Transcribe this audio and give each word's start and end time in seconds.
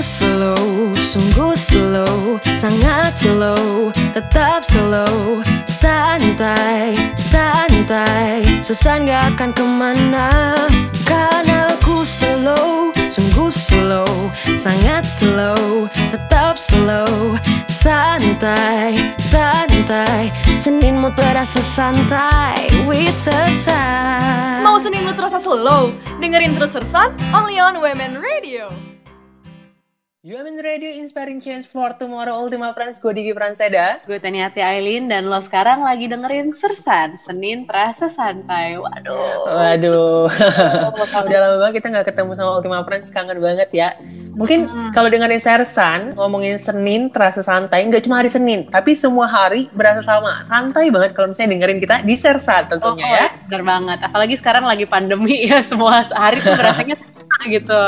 slow, 0.00 0.96
sungguh 0.96 1.52
slow, 1.52 2.40
sangat 2.56 3.12
slow, 3.12 3.92
tetap 4.16 4.64
slow, 4.64 5.44
santai, 5.68 6.96
santai, 7.20 8.40
sesan 8.64 9.04
gak 9.04 9.36
akan 9.36 9.52
ke 9.52 9.64
mana. 9.64 10.56
Karena 11.04 11.68
aku 11.68 12.00
slow, 12.08 12.96
sungguh 13.12 13.52
slow, 13.52 14.08
sangat 14.56 15.04
slow, 15.04 15.84
tetap 15.92 16.56
slow, 16.56 17.36
santai, 17.68 19.12
santai, 19.20 20.32
seninmu 20.56 21.12
terasa 21.12 21.60
santai, 21.60 22.72
with 22.88 23.12
sesan. 23.12 24.64
Mau 24.64 24.80
Senin 24.80 25.04
lu 25.04 25.12
terasa 25.12 25.36
slow? 25.36 25.92
Dengerin 26.24 26.56
terus 26.56 26.72
Sersan, 26.72 27.12
only 27.36 27.60
on 27.60 27.76
Women 27.84 28.16
Radio. 28.16 28.89
UMN 30.20 30.60
Radio 30.60 30.92
Inspiring 31.00 31.40
Change 31.40 31.64
for 31.64 31.96
Tomorrow 31.96 32.44
Ultima 32.44 32.76
Friends, 32.76 33.00
gue 33.00 33.08
Diki 33.08 33.32
Pranseda. 33.32 34.04
Gue 34.04 34.20
Taniati 34.20 34.60
Aileen 34.60 35.08
dan 35.08 35.32
lo 35.32 35.40
sekarang 35.40 35.80
lagi 35.80 36.12
dengerin 36.12 36.52
Sersan, 36.52 37.16
Senin 37.16 37.64
terasa 37.64 38.12
santai. 38.12 38.76
Waduh. 38.76 39.48
Waduh, 39.48 40.28
udah 41.24 41.38
lama 41.40 41.56
banget 41.64 41.80
kita 41.80 41.88
nggak 41.88 42.12
ketemu 42.12 42.36
sama 42.36 42.52
Ultima 42.52 42.84
Friends, 42.84 43.08
kangen 43.08 43.40
banget 43.40 43.72
ya. 43.72 43.96
Mungkin 44.36 44.92
kalau 44.92 45.08
dengerin 45.08 45.40
Sersan, 45.40 46.12
ngomongin 46.12 46.60
Senin 46.60 47.08
terasa 47.08 47.40
santai, 47.40 47.88
nggak 47.88 48.04
cuma 48.04 48.20
hari 48.20 48.28
Senin, 48.28 48.68
tapi 48.68 48.92
semua 48.92 49.24
hari 49.24 49.72
berasa 49.72 50.04
sama. 50.04 50.44
Santai 50.44 50.92
banget 50.92 51.16
kalau 51.16 51.32
misalnya 51.32 51.56
dengerin 51.56 51.80
kita 51.80 51.96
di 52.04 52.12
Sersan 52.20 52.68
tentunya 52.68 53.08
ya. 53.08 53.26
Bener 53.48 53.64
banget. 53.64 53.98
Apalagi 54.04 54.36
sekarang 54.36 54.68
lagi 54.68 54.84
pandemi 54.84 55.40
ya, 55.48 55.64
semua 55.64 56.04
hari 56.12 56.44
tuh 56.44 56.52
berasanya 56.60 57.00
gitu. 57.56 57.82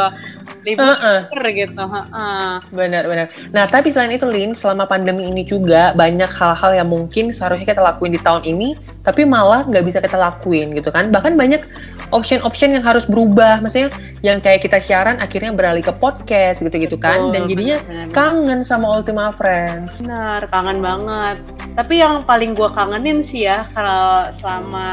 Libur 0.62 0.94
Uh-uh. 0.94 1.20
gitu. 1.50 1.84
heeh. 1.84 2.50
Benar, 2.70 3.02
benar. 3.10 3.26
Nah, 3.50 3.64
tapi 3.66 3.90
selain 3.90 4.14
itu, 4.14 4.26
Lin, 4.30 4.54
selama 4.54 4.86
pandemi 4.86 5.26
ini 5.26 5.42
juga 5.42 5.90
banyak 5.92 6.30
hal-hal 6.30 6.72
yang 6.78 6.88
mungkin 6.88 7.34
seharusnya 7.34 7.66
kita 7.66 7.82
lakuin 7.82 8.14
di 8.14 8.20
tahun 8.22 8.42
ini, 8.46 8.78
tapi 9.02 9.26
malah 9.26 9.66
nggak 9.66 9.84
bisa 9.84 9.98
kita 9.98 10.14
lakuin 10.14 10.74
gitu 10.78 10.94
kan. 10.94 11.10
Bahkan 11.10 11.34
banyak 11.34 11.62
option-option 12.14 12.78
yang 12.78 12.84
harus 12.86 13.04
berubah. 13.10 13.58
Maksudnya 13.58 13.90
yang 14.22 14.38
kayak 14.38 14.62
kita 14.62 14.78
siaran 14.78 15.18
akhirnya 15.18 15.50
beralih 15.50 15.82
ke 15.82 15.90
podcast 15.90 16.62
gitu-gitu 16.62 16.94
kan. 16.94 17.34
Dan 17.34 17.50
jadinya 17.50 17.82
benar-benar. 17.82 18.14
kangen 18.14 18.60
sama 18.62 18.86
Ultima 18.94 19.34
Friends. 19.34 19.98
Bener, 19.98 20.46
kangen 20.46 20.78
banget. 20.78 21.36
Tapi 21.74 21.94
yang 21.98 22.22
paling 22.22 22.54
gue 22.54 22.68
kangenin 22.70 23.18
sih 23.24 23.50
ya, 23.50 23.66
kalau 23.74 24.30
selama 24.30 24.86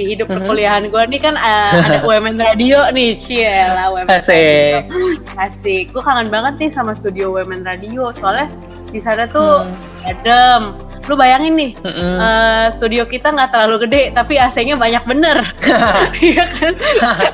di 0.00 0.08
hidup 0.08 0.26
Mhm. 0.26 0.34
perkuliahan 0.40 0.82
gue 0.88 1.02
nih 1.06 1.20
kan 1.20 1.36
uh, 1.36 1.72
ada 1.76 2.00
UMN 2.08 2.40
Radio 2.40 2.88
nih, 2.88 3.12
ciela 3.14 3.92
UMN 3.92 4.08
Asik. 4.08 4.88
Radio. 4.88 5.36
Asik. 5.36 5.84
Gue 5.92 6.00
kangen 6.00 6.32
banget 6.32 6.56
nih 6.56 6.70
sama 6.72 6.96
studio 6.96 7.36
UMN 7.36 7.60
Radio, 7.62 8.08
soalnya 8.10 8.48
di 8.88 8.96
sana 8.96 9.28
tuh 9.28 9.60
Hmm. 9.60 10.08
adem. 10.08 10.62
Lu 11.08 11.16
bayangin 11.16 11.56
nih, 11.56 11.72
eh, 11.82 12.66
studio 12.70 13.02
kita 13.02 13.32
nggak 13.32 13.50
terlalu 13.50 13.82
gede, 13.82 14.02
tapi 14.12 14.36
AC-nya 14.36 14.76
banyak 14.76 15.00
bener. 15.02 15.42
Iya 16.22 16.44
kan? 16.46 16.72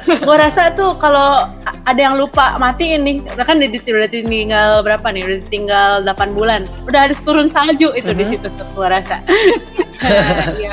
gue 0.07 0.37
rasa 0.39 0.71
tuh 0.71 0.95
kalau 0.97 1.51
ada 1.85 2.01
yang 2.01 2.15
lupa 2.15 2.57
matiin 2.57 3.03
nih, 3.03 3.17
kan 3.37 3.59
udah, 3.59 4.09
tinggal 4.09 4.81
berapa 4.81 5.05
nih? 5.11 5.23
Udah 5.23 5.39
tinggal 5.47 5.91
8 6.01 6.33
bulan. 6.33 6.65
Udah 6.87 7.11
harus 7.11 7.19
turun 7.21 7.47
salju 7.47 7.91
itu 7.93 8.11
di 8.11 8.25
Mhm. 8.25 8.31
situ 8.31 8.49
tuh, 8.49 8.67
gue 8.73 8.87
rasa. 8.89 9.21
Iya. 10.57 10.73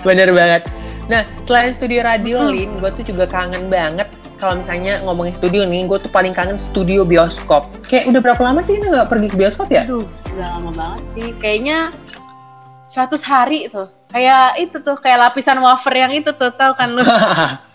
Bener 0.00 0.30
banget. 0.30 0.62
Nah, 1.08 1.24
selain 1.42 1.72
studio 1.72 2.04
radio, 2.04 2.44
Hmm. 2.44 2.52
Lin, 2.52 2.70
gue 2.76 2.90
tuh 2.92 3.04
juga 3.04 3.24
kangen 3.24 3.72
banget 3.72 4.06
kalau 4.38 4.60
misalnya 4.60 5.02
ngomongin 5.02 5.34
studio 5.34 5.66
nih, 5.66 5.88
gue 5.88 5.98
tuh 5.98 6.12
paling 6.12 6.30
kangen 6.30 6.54
studio 6.54 7.02
bioskop. 7.02 7.66
Kayak 7.88 8.12
udah 8.14 8.20
berapa 8.22 8.42
lama 8.44 8.60
sih 8.62 8.78
kita 8.78 8.86
nggak 8.86 9.08
pergi 9.10 9.28
ke 9.32 9.36
bioskop 9.36 9.66
ya? 9.72 9.82
Aduh, 9.82 10.06
udah 10.30 10.48
lama 10.60 10.70
banget 10.70 11.04
sih. 11.10 11.26
Kayaknya 11.40 11.90
100 12.86 13.20
hari 13.26 13.66
tuh. 13.66 13.88
Kayak 14.08 14.56
itu 14.56 14.76
tuh, 14.80 14.96
kayak 14.96 15.18
lapisan 15.28 15.58
wafer 15.60 15.92
yang 15.92 16.12
itu 16.14 16.30
tuh, 16.32 16.48
tau 16.54 16.72
kan 16.72 16.88
lu? 16.92 17.02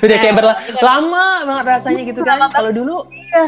udah 0.00 0.16
kayak 0.18 0.34
berla- 0.38 0.58
lama 0.80 1.26
banget 1.46 1.64
rasanya 1.66 2.02
gitu 2.06 2.20
kan. 2.22 2.38
Kalau 2.48 2.70
dulu, 2.70 2.96
Iya. 3.10 3.46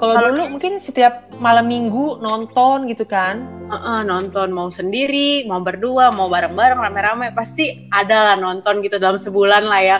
kalau 0.00 0.32
dulu 0.32 0.42
mungkin 0.56 0.80
setiap 0.80 1.28
malam 1.36 1.68
minggu 1.68 2.18
nonton 2.18 2.88
gitu 2.88 3.04
kan. 3.04 3.44
Heeh, 3.70 4.00
nonton 4.02 4.50
mau 4.50 4.66
sendiri, 4.66 5.46
mau 5.46 5.62
berdua, 5.62 6.10
mau 6.10 6.26
bareng-bareng, 6.26 6.80
rame-rame, 6.80 7.30
pasti 7.30 7.86
ada 7.88 8.32
lah 8.32 8.36
nonton 8.36 8.82
gitu 8.82 8.98
dalam 8.98 9.20
sebulan 9.20 9.62
lah 9.68 9.80
ya. 9.80 9.98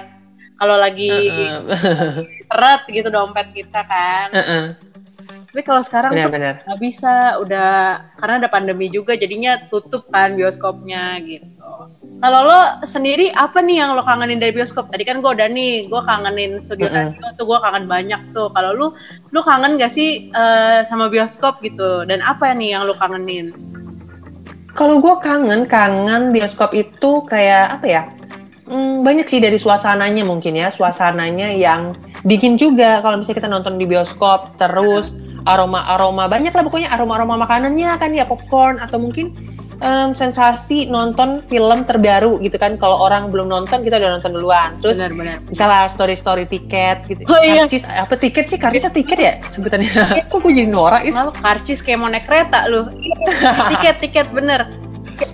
Kalau 0.61 0.77
lagi 0.77 1.09
Heeh. 1.09 2.29
seret 2.45 2.83
gitu 2.91 3.09
dompet 3.09 3.49
kita 3.55 3.81
kan. 3.87 4.29
Heeh. 4.35 4.65
Tapi 5.51 5.67
kalau 5.67 5.83
sekarang 5.83 6.15
tuh 6.15 6.31
Benar-benar. 6.31 6.63
nggak 6.63 6.79
bisa, 6.79 7.35
udah 7.43 7.71
karena 8.23 8.47
ada 8.47 8.51
pandemi 8.53 8.87
juga, 8.87 9.19
jadinya 9.19 9.59
tutup 9.67 10.07
kan 10.07 10.39
bioskopnya 10.39 11.19
gitu. 11.27 11.60
Kalau 12.21 12.41
lo 12.45 12.61
sendiri 12.85 13.33
apa 13.33 13.65
nih 13.65 13.81
yang 13.81 13.97
lo 13.97 14.05
kangenin 14.05 14.37
dari 14.37 14.53
bioskop? 14.53 14.93
Tadi 14.93 15.09
kan 15.09 15.25
gue 15.25 15.31
udah 15.33 15.49
nih, 15.49 15.89
gue 15.89 16.03
kangenin 16.05 16.61
studio 16.61 16.93
Mm-mm. 16.93 17.17
radio 17.17 17.29
tuh 17.41 17.45
gue 17.49 17.59
kangen 17.65 17.85
banyak 17.89 18.21
tuh. 18.37 18.53
Kalau 18.53 18.77
lu, 18.77 18.87
lu 19.33 19.41
kangen 19.41 19.81
gak 19.81 19.89
sih 19.89 20.29
eh, 20.29 20.85
sama 20.85 21.09
bioskop 21.09 21.65
gitu? 21.65 22.05
Dan 22.05 22.21
apa 22.21 22.53
nih 22.53 22.77
yang 22.77 22.85
lo 22.85 22.93
kangenin? 23.01 23.57
Kalau 24.77 25.01
gue 25.01 25.15
kangen, 25.25 25.65
kangen 25.65 26.29
bioskop 26.29 26.77
itu 26.77 27.25
kayak 27.25 27.81
apa 27.81 27.87
ya? 27.89 28.03
Hmm, 28.69 29.01
banyak 29.03 29.27
sih 29.27 29.41
dari 29.41 29.57
suasananya 29.57 30.23
mungkin 30.23 30.55
ya, 30.55 30.69
suasananya 30.69 31.57
yang 31.57 31.97
bikin 32.23 32.61
juga 32.61 33.01
kalau 33.01 33.17
misalnya 33.19 33.39
kita 33.41 33.51
nonton 33.51 33.75
di 33.81 33.89
bioskop 33.89 34.61
terus 34.61 35.17
aroma-aroma 35.49 36.29
banyak 36.29 36.53
lah 36.53 36.65
pokoknya 36.69 36.93
aroma-aroma 36.93 37.41
makanannya 37.41 37.97
kan 37.97 38.13
ya 38.13 38.29
popcorn 38.29 38.77
atau 38.77 39.01
mungkin 39.01 39.33
em, 39.81 40.13
sensasi 40.13 40.87
nonton 40.93 41.41
film 41.49 41.89
terbaru 41.89 42.39
gitu 42.45 42.57
kan. 42.61 42.77
Kalau 42.77 43.01
orang 43.01 43.33
belum 43.33 43.49
nonton 43.49 43.81
kita 43.81 43.97
udah 43.97 44.21
nonton 44.21 44.31
duluan. 44.37 44.77
Terus 44.79 45.01
Benar-benar. 45.01 45.41
misalnya 45.49 45.89
story-story 45.89 46.45
tiket 46.47 47.05
gitu. 47.09 47.23
Oh, 47.27 47.41
iya. 47.41 47.65
karcis 47.65 47.85
apa 47.89 48.15
tiket 48.17 48.45
sih? 48.49 48.59
Karcisnya 48.61 48.93
tiket. 48.93 49.19
ya? 49.19 49.35
Sebutannya. 49.49 49.91
Kok 50.31 50.39
gue 50.45 50.53
jadi 50.53 50.69
norak 50.71 51.09
is 51.09 51.17
Kenapa 51.17 51.33
karcis 51.41 51.81
kayak 51.81 51.99
mau 51.99 52.09
naik 52.13 52.29
kereta 52.29 52.69
lu? 52.69 52.89
tiket 53.77 53.97
tiket 54.05 54.29
bener. 54.31 54.69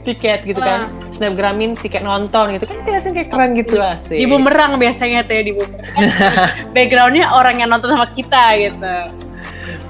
tiket 0.03 0.43
gitu 0.43 0.59
kan. 0.59 0.91
Snapgramin 1.15 1.79
tiket 1.79 2.03
nonton 2.03 2.59
gitu. 2.59 2.67
Kan 2.67 2.83
kelihatan 2.83 3.11
kayak 3.15 3.29
keren 3.31 3.51
gitu. 3.55 3.79
Asik 3.79 4.19
Di 4.19 4.27
bumerang 4.27 4.83
biasanya 4.83 5.23
tuh 5.23 5.35
ya 5.39 5.43
di 5.47 5.53
bumerang. 5.55 5.87
Backgroundnya 6.75 7.31
orang 7.31 7.63
yang 7.63 7.71
nonton 7.71 7.95
sama 7.95 8.11
kita 8.11 8.45
gitu. 8.59 8.95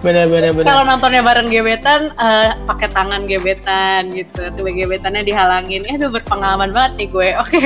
Bener 0.06 0.30
bener 0.30 0.54
bener 0.54 0.70
Kalau 0.70 0.82
nontonnya 0.86 1.22
bareng 1.26 1.50
gebetan, 1.50 2.14
eh, 2.14 2.54
pakai 2.62 2.88
tangan 2.94 3.26
gebetan 3.26 4.14
gitu. 4.14 4.54
Tuh 4.54 4.62
gebetannya 4.62 5.26
dihalangin. 5.26 5.82
Ya, 5.82 5.98
aduh 5.98 6.14
berpengalaman 6.14 6.70
banget 6.70 6.92
nih 7.02 7.08
gue. 7.10 7.28
Oke. 7.42 7.64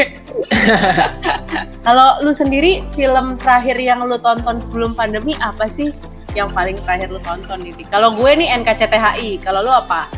Kalau 1.87 2.25
lu 2.25 2.33
sendiri 2.33 2.81
film 2.97 3.37
terakhir 3.37 3.77
yang 3.77 4.01
lu 4.09 4.17
tonton 4.17 4.57
sebelum 4.57 4.97
pandemi 4.97 5.37
apa 5.45 5.69
sih? 5.69 5.93
Yang 6.33 6.49
paling 6.57 6.77
terakhir 6.89 7.13
lu 7.13 7.21
tonton 7.21 7.61
ini? 7.61 7.85
Kalau 7.85 8.17
gue 8.17 8.31
nih 8.33 8.49
NKCTHI. 8.65 9.45
Kalau 9.45 9.61
lu 9.61 9.73
apa? 9.73 10.09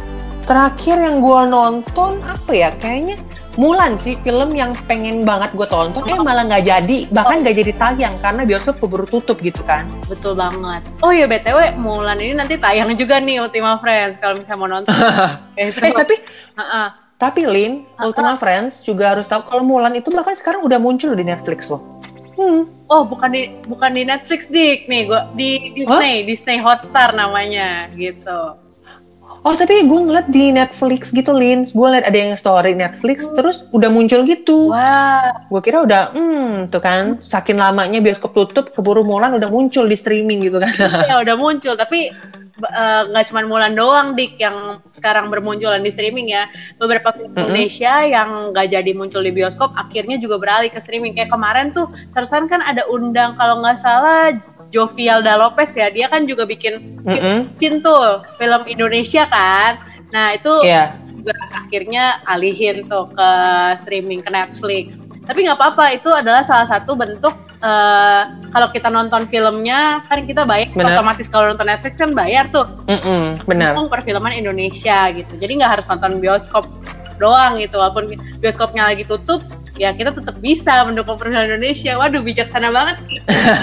terakhir 0.43 0.99
yang 0.99 1.22
gue 1.22 1.41
nonton 1.47 2.19
apa 2.27 2.53
ya 2.53 2.71
kayaknya 2.77 3.16
Mulan 3.60 4.00
sih 4.00 4.16
film 4.24 4.56
yang 4.56 4.72
pengen 4.88 5.28
banget 5.28 5.52
gue 5.52 5.68
tonton 5.68 6.00
eh 6.08 6.16
malah 6.16 6.48
nggak 6.48 6.64
jadi 6.64 6.98
bahkan 7.12 7.44
nggak 7.44 7.56
jadi 7.60 7.72
tayang 7.76 8.14
karena 8.24 8.48
bioskop 8.48 8.80
keburu 8.80 9.04
tutup 9.04 9.44
gitu 9.44 9.60
kan 9.68 9.84
Betul 10.08 10.40
banget. 10.40 10.80
Oh 11.04 11.12
iya 11.12 11.28
BTW 11.28 11.76
Mulan 11.76 12.16
ini 12.16 12.32
nanti 12.32 12.56
tayang 12.56 12.88
juga 12.96 13.20
nih 13.20 13.44
Ultima 13.44 13.76
Friends 13.76 14.16
kalau 14.16 14.40
misalnya 14.40 14.60
mau 14.60 14.70
nonton. 14.72 14.96
eh, 15.60 15.69
itu. 15.69 15.84
eh 15.84 15.93
tapi 15.93 16.16
Heeh. 16.56 16.87
tapi 17.20 17.40
Lin 17.44 17.84
Ultima 18.00 18.40
Friends 18.40 18.81
juga 18.81 19.12
harus 19.12 19.28
tahu 19.28 19.44
kalau 19.44 19.60
Mulan 19.60 19.93
itu 19.93 20.08
bahkan 20.08 20.32
sekarang 20.32 20.64
udah 20.64 20.81
muncul 20.81 21.12
di 21.12 21.25
Netflix 21.25 21.69
loh 21.69 22.00
hmm. 22.40 22.88
Oh 22.88 23.08
bukan 23.08 23.32
di 23.32 23.48
bukan 23.69 23.96
di 23.96 24.05
Netflix 24.05 24.52
dik 24.52 24.84
nih 24.84 25.08
gua 25.08 25.28
di 25.32 25.72
Disney 25.72 26.28
Disney 26.28 26.60
Hotstar 26.60 27.16
namanya 27.16 27.88
gitu. 27.96 28.56
Oh 29.43 29.59
tapi 29.59 29.83
gue 29.83 30.00
ngeliat 30.06 30.31
di 30.31 30.55
Netflix 30.55 31.11
gitu 31.11 31.35
Lin. 31.35 31.67
Gue 31.67 31.87
liat 31.91 32.06
ada 32.06 32.15
yang 32.15 32.39
story 32.39 32.79
Netflix 32.79 33.27
Terus 33.35 33.67
udah 33.75 33.91
muncul 33.91 34.23
gitu. 34.23 34.71
Wah. 34.71 35.35
Gue 35.50 35.59
kira 35.59 35.83
udah 35.83 36.15
Hmm 36.15 36.71
tuh 36.71 36.79
kan. 36.79 37.19
Saking 37.27 37.59
lamanya 37.59 37.99
bioskop 37.99 38.39
tutup 38.39 38.71
Keburu 38.71 39.03
Mulan 39.03 39.35
udah 39.35 39.50
muncul 39.50 39.91
di 39.91 39.99
streaming 39.99 40.47
gitu 40.47 40.62
kan. 40.62 40.71
Ya 41.11 41.19
udah 41.19 41.35
muncul. 41.35 41.75
Tapi 41.75 42.15
eh, 42.62 43.03
nggak 43.11 43.25
cuma 43.35 43.43
Mulan 43.43 43.75
doang 43.75 44.15
dik 44.15 44.39
yang 44.39 44.79
sekarang 44.94 45.27
bermunculan 45.27 45.83
di 45.83 45.91
streaming 45.91 46.31
ya. 46.31 46.47
Beberapa 46.79 47.11
film 47.11 47.35
Mm-mm. 47.35 47.50
Indonesia 47.50 48.06
yang 48.06 48.55
nggak 48.55 48.67
jadi 48.71 48.91
muncul 48.94 49.27
di 49.27 49.35
bioskop 49.35 49.75
akhirnya 49.75 50.23
juga 50.23 50.39
beralih 50.39 50.71
ke 50.71 50.79
streaming. 50.79 51.19
Kayak 51.19 51.35
kemarin 51.35 51.75
tuh 51.75 51.91
Sersan 52.06 52.47
kan 52.47 52.62
ada 52.62 52.87
undang 52.87 53.35
kalau 53.35 53.59
nggak 53.59 53.75
salah 53.75 54.31
Jovialda 54.72 55.36
Lopez 55.36 55.76
ya 55.76 55.92
dia 55.92 56.08
kan 56.08 56.24
juga 56.24 56.48
bikin 56.48 57.04
Mm-mm. 57.04 57.52
Cin 57.60 57.84
tuh 57.84 58.24
film 58.40 58.62
Indonesia 58.64 59.28
kan 59.28 59.78
nah 60.08 60.32
itu 60.32 60.50
Iya 60.64 60.96
juga 61.22 61.38
akhirnya 61.54 62.19
alihin 62.26 62.90
tuh 62.90 63.06
ke 63.14 63.30
streaming 63.78 64.26
ke 64.26 64.30
Netflix 64.32 65.06
tapi 65.22 65.46
nggak 65.46 65.54
apa-apa 65.54 65.94
itu 65.94 66.10
adalah 66.10 66.42
salah 66.42 66.66
satu 66.66 66.98
bentuk 66.98 67.30
eh, 67.62 68.22
kalau 68.50 68.69
kita 68.74 68.90
nonton 68.90 69.30
filmnya 69.30 70.02
kan 70.10 70.26
kita 70.26 70.42
bayar 70.42 70.74
Benar. 70.74 70.98
otomatis 70.98 71.30
kalau 71.30 71.54
nonton 71.54 71.70
Netflix 71.70 71.94
kan 71.94 72.10
bayar 72.10 72.50
tuh 72.50 72.66
Mm-mm, 72.90 73.38
benar. 73.46 73.78
perfilman 73.86 74.34
Indonesia 74.34 75.14
gitu. 75.14 75.32
Jadi 75.38 75.62
nggak 75.62 75.78
harus 75.78 75.86
nonton 75.86 76.19
bioskop 76.19 76.66
doang 77.22 77.54
gitu. 77.62 77.78
Walaupun 77.78 78.19
bioskopnya 78.42 78.90
lagi 78.90 79.06
tutup, 79.06 79.46
ya 79.82 79.90
kita 79.90 80.14
tetap 80.14 80.38
bisa 80.38 80.87
mendukung 80.87 81.19
perfilman 81.19 81.50
Indonesia. 81.50 81.99
Waduh, 81.99 82.23
bijaksana 82.23 82.70
banget. 82.70 83.02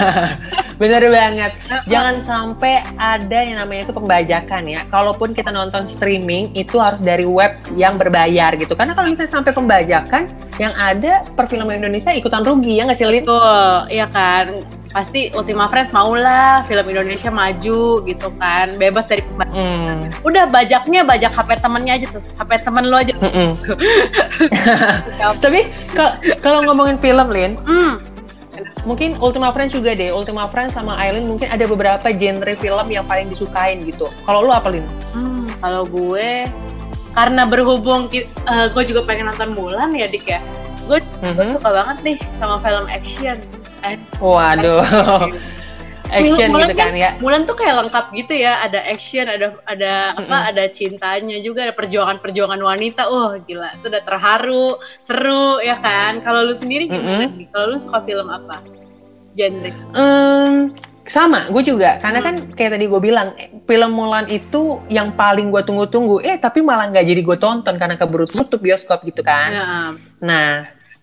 Bener 0.80 1.08
banget. 1.08 1.52
Jangan 1.88 2.20
sampai 2.20 2.84
ada 3.00 3.38
yang 3.40 3.56
namanya 3.64 3.88
itu 3.88 3.94
pembajakan 3.96 4.62
ya. 4.68 4.84
Kalaupun 4.92 5.32
kita 5.32 5.48
nonton 5.48 5.88
streaming 5.88 6.52
itu 6.52 6.76
harus 6.76 7.00
dari 7.00 7.24
web 7.24 7.56
yang 7.72 7.96
berbayar 7.96 8.52
gitu. 8.60 8.76
Karena 8.76 8.92
kalau 8.92 9.08
misalnya 9.08 9.32
sampai 9.32 9.52
pembajakan, 9.56 10.28
yang 10.60 10.76
ada 10.76 11.24
perfilman 11.32 11.80
Indonesia 11.80 12.12
ikutan 12.12 12.44
rugi 12.44 12.76
ya 12.76 12.84
nggak 12.84 12.98
sih 13.00 13.08
Lin? 13.08 13.24
Betul, 13.24 13.76
iya 13.88 14.04
kan. 14.12 14.79
Pasti 14.90 15.30
Ultima 15.30 15.64
Friends 15.64 15.90
maulah 15.90 16.62
film 16.64 16.82
Indonesia 16.84 17.30
maju 17.30 17.80
gitu 18.02 18.28
kan. 18.34 18.74
Bebas 18.74 19.06
dari 19.06 19.22
pembajakan. 19.22 19.54
Hmm. 19.54 19.98
Udah 20.20 20.44
bajaknya 20.46 21.00
bajak 21.02 21.30
HP 21.30 21.50
temennya 21.58 21.92
aja 21.94 22.06
tuh. 22.10 22.22
HP 22.34 22.50
temen 22.60 22.84
lo 22.84 22.96
aja. 22.96 23.14
Mm-mm. 23.16 23.54
Tapi 25.44 25.60
ka- 25.90 26.18
kalau 26.40 26.64
ngomongin 26.64 26.98
film 26.98 27.26
Lin, 27.28 27.54
Hmm. 27.60 28.02
mungkin 28.82 29.14
Ultima 29.18 29.50
Friends 29.50 29.72
juga 29.72 29.92
deh. 29.92 30.10
Ultima 30.10 30.44
Friends 30.44 30.74
sama 30.74 30.96
Aileen 30.96 31.24
mungkin 31.24 31.46
ada 31.46 31.64
beberapa 31.64 32.10
genre 32.10 32.52
film 32.52 32.86
yang 32.88 33.06
paling 33.06 33.28
disukain 33.28 33.84
gitu. 33.84 34.10
Kalau 34.24 34.42
lu 34.42 34.50
apa 34.50 34.68
Lin? 34.68 34.84
Hmm, 35.12 35.46
kalau 35.60 35.86
gue 35.86 36.50
karena 37.10 37.42
berhubung 37.44 38.10
eh, 38.10 38.26
gue 38.68 38.82
juga 38.84 39.02
pengen 39.04 39.26
nonton 39.26 39.50
Mulan 39.52 39.94
ya 39.94 40.06
Dik 40.06 40.26
ya. 40.26 40.40
Gue 40.84 40.98
gue 41.22 41.30
Mhm. 41.38 41.54
suka 41.54 41.68
banget 41.70 41.96
nih 42.04 42.18
sama 42.30 42.58
film 42.58 42.86
action. 42.86 43.38
Eh, 43.84 43.96
Waduh. 44.20 44.82
Action 46.10 46.50
Mulan 46.54 46.68
gitu 46.68 46.74
kan 46.74 46.94
ya. 46.98 47.10
Mulan 47.22 47.42
tuh 47.46 47.54
kayak 47.54 47.86
lengkap 47.86 48.06
gitu 48.18 48.34
ya, 48.34 48.58
ada 48.66 48.82
action, 48.82 49.30
ada 49.30 49.54
ada 49.62 49.92
apa, 50.18 50.26
Mm-mm. 50.26 50.50
ada 50.50 50.64
cintanya 50.66 51.38
juga, 51.38 51.70
ada 51.70 51.74
perjuangan-perjuangan 51.74 52.58
wanita. 52.58 53.06
Wah, 53.06 53.38
gila, 53.46 53.70
itu 53.78 53.86
udah 53.86 54.02
terharu, 54.02 54.68
seru 54.98 55.62
ya 55.62 55.78
kan. 55.78 56.18
Kalau 56.18 56.42
lu 56.42 56.54
sendiri 56.54 56.90
gimana 56.90 57.30
nih? 57.30 57.46
Kalau 57.54 57.72
lu 57.72 57.78
suka 57.78 58.02
film 58.02 58.26
apa? 58.26 58.58
Genre. 59.38 59.70
Em, 59.94 60.74
sama, 61.06 61.46
gue 61.46 61.62
juga. 61.62 62.02
Karena 62.02 62.18
kan 62.18 62.54
kayak 62.58 62.74
tadi 62.74 62.90
gue 62.90 63.00
bilang, 63.00 63.30
eh, 63.38 63.62
film 63.62 63.94
Mulan 63.94 64.26
itu 64.26 64.82
yang 64.90 65.14
paling 65.14 65.54
gue 65.54 65.62
tunggu-tunggu. 65.62 66.26
Eh, 66.26 66.42
tapi 66.42 66.58
malah 66.58 66.90
nggak 66.90 67.06
jadi 67.06 67.22
gue 67.22 67.36
tonton 67.38 67.78
karena 67.78 67.94
keburu 67.94 68.26
tutup 68.26 68.58
bioskop 68.58 69.06
gitu 69.06 69.22
kan. 69.22 69.50
Ya, 69.54 69.64
Nah, 70.18 70.50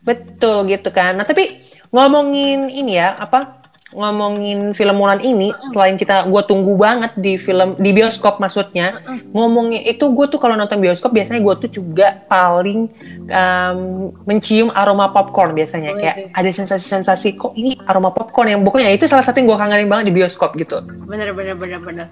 betul 0.04 0.68
gitu 0.68 0.92
kan. 0.92 1.16
Nah, 1.16 1.24
tapi 1.24 1.67
ngomongin 1.90 2.68
ini 2.68 2.98
ya, 2.98 3.16
apa? 3.16 3.56
Ngomongin 3.88 4.76
film 4.76 5.00
Mulan 5.00 5.24
ini, 5.24 5.56
selain 5.72 5.96
kita 5.96 6.28
gue 6.28 6.44
tunggu 6.44 6.76
banget 6.76 7.16
di 7.16 7.40
film 7.40 7.72
di 7.80 7.96
bioskop 7.96 8.36
maksudnya, 8.36 9.00
ngomongin 9.32 9.80
itu 9.80 10.12
gue 10.12 10.28
tuh 10.28 10.36
kalau 10.36 10.60
nonton 10.60 10.76
bioskop 10.76 11.16
biasanya 11.16 11.40
gue 11.40 11.56
tuh 11.56 11.72
juga 11.72 12.20
paling 12.28 12.92
em, 13.32 13.80
mencium 14.28 14.76
aroma 14.76 15.08
popcorn 15.16 15.56
biasanya 15.56 15.96
Oh, 15.96 16.00
kayak 16.04 16.16
itu. 16.20 16.28
ada 16.36 16.50
sensasi-sensasi 16.52 17.40
kok 17.40 17.56
ini 17.56 17.80
aroma 17.88 18.12
popcorn 18.12 18.52
yang 18.52 18.60
pokoknya 18.60 18.92
itu 18.92 19.08
salah 19.08 19.24
satu 19.24 19.40
yang 19.40 19.56
gue 19.56 19.58
kangenin 19.58 19.88
banget 19.88 20.06
di 20.12 20.16
bioskop 20.20 20.60
gitu. 20.60 20.84
bener 21.08 21.32
bener 21.32 21.56
bener 21.56 21.80
bener. 21.80 22.08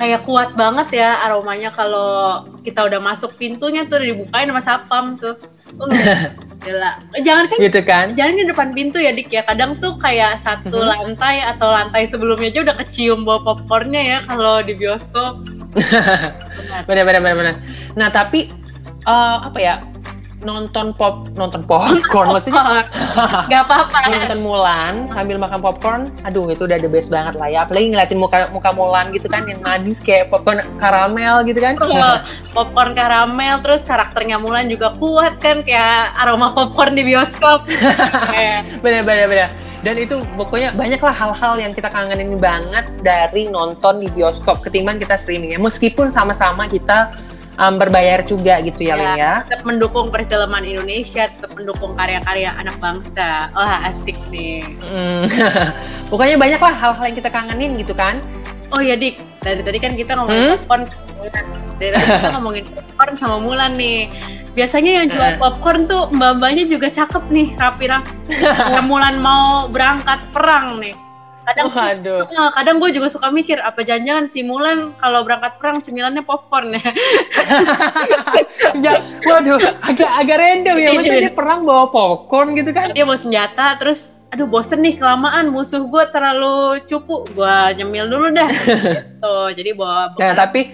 Kayak 0.00 0.24
kuat 0.24 0.56
banget 0.56 1.04
ya 1.04 1.20
aromanya 1.20 1.68
kalau 1.68 2.48
kita 2.64 2.80
udah 2.88 2.96
masuk 2.96 3.36
pintunya 3.36 3.84
tuh 3.84 4.00
udah 4.00 4.08
dibukain 4.08 4.48
sama 4.48 4.62
sapam 4.64 5.20
tuh. 5.20 5.36
Uh, 5.76 5.92
gila. 6.60 6.92
Jangan 7.18 7.44
kan 7.48 7.56
Gitu 7.58 7.80
kan? 7.82 8.06
Jangan 8.12 8.34
di 8.36 8.44
depan 8.44 8.68
pintu 8.70 9.00
ya 9.00 9.10
Dik 9.10 9.28
ya. 9.28 9.42
Kadang 9.42 9.76
tuh 9.76 9.96
kayak 9.96 10.36
satu 10.36 10.76
Mhm. 10.76 10.88
lantai 10.88 11.40
atau 11.42 11.68
lantai 11.68 12.04
sebelumnya 12.04 12.48
aja 12.48 12.60
udah 12.62 12.76
kecium 12.78 13.24
bau 13.24 13.40
popcornnya 13.40 14.02
ya 14.02 14.18
kalau 14.24 14.60
di 14.60 14.76
bioskop. 14.76 15.40
Bener 16.88 17.02
bener 17.06 17.20
bener 17.20 17.36
bener. 17.36 17.54
Nah, 17.94 18.08
tapi 18.08 18.50
eh, 19.00 19.36
apa 19.40 19.58
ya? 19.58 19.80
Nonton 20.40 20.96
pop 20.96 21.28
nonton 21.36 21.60
popcorn 21.68 22.32
maksudnya 22.32 22.88
Gak 23.52 23.62
apa-apa. 23.68 23.98
nonton 24.08 24.40
Mulan 24.40 24.94
sambil 25.04 25.36
makan 25.36 25.60
popcorn, 25.60 26.02
aduh 26.24 26.48
itu 26.48 26.64
udah 26.64 26.80
the 26.80 26.88
best 26.88 27.12
banget 27.12 27.36
lah 27.36 27.48
ya. 27.52 27.68
Apalagi 27.68 27.92
ngeliatin 27.92 28.16
muka 28.16 28.48
muka 28.48 28.72
Mulan 28.72 29.12
gitu 29.12 29.28
kan 29.28 29.44
yang 29.44 29.60
manis 29.60 30.00
kayak 30.00 30.32
popcorn 30.32 30.64
karamel 30.80 31.44
gitu 31.44 31.60
kan. 31.60 31.76
Betul. 31.76 32.14
popcorn 32.56 32.96
karamel 32.96 33.60
terus 33.60 33.84
karakternya 33.84 34.40
Mulan 34.40 34.72
juga 34.72 34.96
kuat 34.96 35.36
kan 35.44 35.60
kayak 35.60 36.16
aroma 36.16 36.56
popcorn 36.56 36.96
di 36.96 37.04
bioskop. 37.04 37.68
Bener 38.84 39.04
bener 39.04 39.26
bener. 39.28 39.50
Dan 39.80 39.96
itu 39.96 40.20
pokoknya 40.36 40.76
banyak 40.76 41.00
lah 41.00 41.14
hal-hal 41.16 41.56
yang 41.56 41.72
kita 41.72 41.88
kangenin 41.88 42.36
banget 42.36 42.84
dari 43.00 43.48
nonton 43.48 44.04
di 44.04 44.12
bioskop 44.12 44.60
ketimbang 44.60 45.00
kita 45.00 45.16
streaming 45.16 45.56
ya. 45.56 45.60
Meskipun 45.60 46.12
sama-sama 46.12 46.68
kita 46.68 47.16
um, 47.60 47.76
berbayar 47.76 48.24
juga 48.24 48.58
gitu 48.58 48.88
ya, 48.88 48.96
Lin 48.96 49.14
ya. 49.14 49.34
tetap 49.44 49.62
mendukung 49.62 50.08
perfilman 50.08 50.64
Indonesia, 50.64 51.28
tetap 51.28 51.52
mendukung 51.52 51.92
karya-karya 51.92 52.56
anak 52.56 52.74
bangsa. 52.80 53.52
Wah 53.52 53.84
asik 53.86 54.16
nih. 54.32 54.64
Mm. 54.80 55.28
pokoknya 56.10 56.40
banyak 56.40 56.58
lah 56.58 56.74
hal-hal 56.74 57.04
yang 57.04 57.16
kita 57.16 57.28
kangenin 57.28 57.76
gitu 57.76 57.92
kan. 57.92 58.18
Oh 58.70 58.80
ya 58.80 58.94
Dik, 58.94 59.18
dari 59.42 59.60
tadi 59.60 59.78
kan 59.78 59.92
kita 59.92 60.14
ngomongin 60.14 60.42
Hmm? 60.46 60.54
popcorn 60.56 60.82
sama 60.86 61.02
Mulan. 61.18 61.44
Dari 61.76 61.90
tadi 61.90 62.06
kita 62.06 62.28
ngomongin 62.38 62.64
popcorn 62.70 63.14
sama 63.14 63.36
Mulan 63.38 63.72
nih. 63.74 64.00
Biasanya 64.50 64.90
yang 65.02 65.06
jual 65.10 65.30
Eh. 65.34 65.38
popcorn 65.38 65.86
tuh 65.86 66.10
mbak-mbaknya 66.10 66.66
juga 66.66 66.90
cakep 66.90 67.24
nih, 67.30 67.48
rapi-rapi. 67.54 68.10
Mulan 68.90 69.18
mau 69.18 69.66
berangkat 69.70 70.18
perang 70.30 70.78
nih. 70.78 70.94
Kadang 71.50 71.66
Waduh. 71.74 72.22
Kadang 72.30 72.76
gue 72.78 72.90
juga 72.94 73.08
suka 73.10 73.28
mikir 73.34 73.58
apa 73.58 73.82
jangan-jangan 73.82 74.24
si 74.30 74.46
Mulan 74.46 74.94
kalau 75.02 75.26
berangkat 75.26 75.58
perang 75.58 75.82
cemilannya 75.82 76.22
popcorn 76.22 76.78
ya. 76.78 76.90
ya, 78.86 78.92
waduh, 79.26 79.58
agak 79.82 80.10
agak 80.14 80.36
random 80.38 80.76
ya. 80.78 80.90
Maksudnya 80.94 81.22
dia 81.26 81.34
perang 81.34 81.66
bawa 81.66 81.90
popcorn 81.90 82.54
gitu 82.54 82.70
kan. 82.70 82.94
Dia 82.94 83.02
mau 83.02 83.18
senjata 83.18 83.74
terus 83.82 84.22
aduh 84.30 84.46
bosen 84.46 84.78
nih 84.78 84.94
kelamaan 84.94 85.50
musuh 85.50 85.90
gue 85.90 86.04
terlalu 86.14 86.78
cupu 86.86 87.26
gue 87.34 87.56
nyemil 87.82 88.06
dulu 88.06 88.30
dah 88.30 88.46
gitu 89.20 89.34
jadi 89.58 89.70
bawa 89.74 90.14
Nah, 90.14 90.32
tapi 90.38 90.70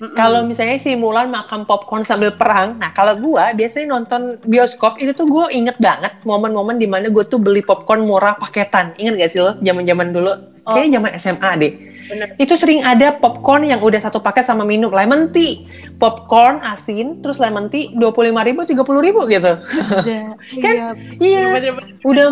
popcorn. 0.00 0.08
Mm-mm. 0.08 0.16
Kalau 0.16 0.40
misalnya 0.48 0.80
si 0.80 0.96
Mulan 0.96 1.28
makan 1.28 1.68
popcorn 1.68 2.08
sambil 2.08 2.32
perang, 2.32 2.80
nah 2.80 2.88
kalau 2.90 3.20
gua 3.20 3.52
biasanya 3.52 3.92
nonton 3.92 4.40
bioskop 4.40 4.96
itu 4.96 5.12
tuh 5.12 5.28
gue 5.28 5.52
inget 5.52 5.76
banget 5.76 6.16
momen-momen 6.24 6.80
di 6.80 6.88
mana 6.88 7.12
gue 7.12 7.24
tuh 7.28 7.36
beli 7.36 7.60
popcorn 7.60 8.00
murah 8.08 8.32
paketan. 8.40 8.96
Ingat 8.96 9.14
gak 9.20 9.30
sih 9.30 9.40
lo? 9.44 9.60
Zaman-zaman 9.60 10.08
dulu, 10.08 10.32
Oh. 10.60 10.76
kayaknya 10.76 11.00
zaman 11.00 11.12
SMA 11.16 11.50
deh. 11.56 11.72
Bener. 12.10 12.26
Itu 12.36 12.58
sering 12.58 12.82
ada 12.82 13.14
popcorn 13.14 13.62
yang 13.62 13.78
udah 13.78 14.02
satu 14.02 14.18
paket 14.18 14.42
sama 14.42 14.66
minum 14.66 14.90
lemon 14.90 15.30
tea, 15.30 15.64
popcorn 16.02 16.58
asin, 16.66 17.22
terus 17.22 17.38
lemon 17.38 17.70
tea 17.70 17.94
dua 17.94 18.10
puluh 18.10 18.34
lima 18.34 18.42
ribu, 18.42 18.66
tiga 18.66 18.82
puluh 18.82 18.98
ribu 18.98 19.30
gitu. 19.30 19.62
Iya, 20.02 20.34
Kan? 20.64 20.74
Iya, 21.22 21.42
bener-bener. 21.54 21.94
udah 22.02 22.26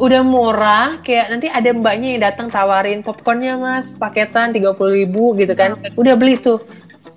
udah 0.00 0.20
murah. 0.24 0.88
Kayak 1.04 1.36
nanti 1.36 1.46
ada 1.52 1.68
mbaknya 1.76 2.08
yang 2.16 2.22
datang 2.32 2.48
tawarin 2.48 3.04
popcornnya 3.04 3.60
mas. 3.60 3.92
Paketan 3.92 4.56
30.000 4.56 4.72
ribu 4.96 5.36
gitu 5.36 5.52
kan. 5.52 5.76
Udah 5.94 6.14
beli 6.16 6.40
tuh. 6.40 6.64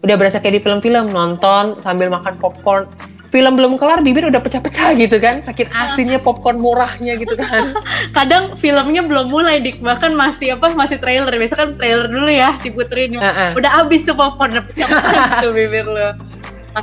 Udah 0.03 0.15
berasa 0.19 0.43
kayak 0.43 0.59
di 0.59 0.62
film-film. 0.62 1.12
Nonton 1.12 1.79
sambil 1.79 2.12
makan 2.12 2.36
popcorn 2.39 2.83
film 3.29 3.53
belum 3.55 3.77
kelar 3.77 4.01
bibir 4.01 4.25
udah 4.27 4.41
pecah-pecah 4.41 4.98
gitu 4.98 5.17
kan. 5.21 5.41
Saking 5.45 5.69
asinnya 5.69 6.17
popcorn 6.17 6.57
murahnya 6.57 7.15
gitu 7.17 7.38
kan. 7.38 7.74
Kadang 8.17 8.57
filmnya 8.57 9.05
belum 9.05 9.29
mulai 9.29 9.62
dik. 9.62 9.81
Bahkan 9.81 10.13
masih 10.17 10.57
apa 10.57 10.74
masih 10.74 10.98
trailer. 10.98 11.29
Biasa 11.29 11.55
kan 11.55 11.69
trailer 11.77 12.09
dulu 12.09 12.29
ya 12.29 12.57
diputerin. 12.62 13.15
Heeh. 13.15 13.57
udah 13.57 13.71
habis 13.81 14.05
tuh 14.05 14.17
popcorn 14.17 14.53
udah 14.57 14.65
pecah 14.65 14.89
tuh 15.43 15.53
bibir 15.53 15.86
lo 15.86 16.13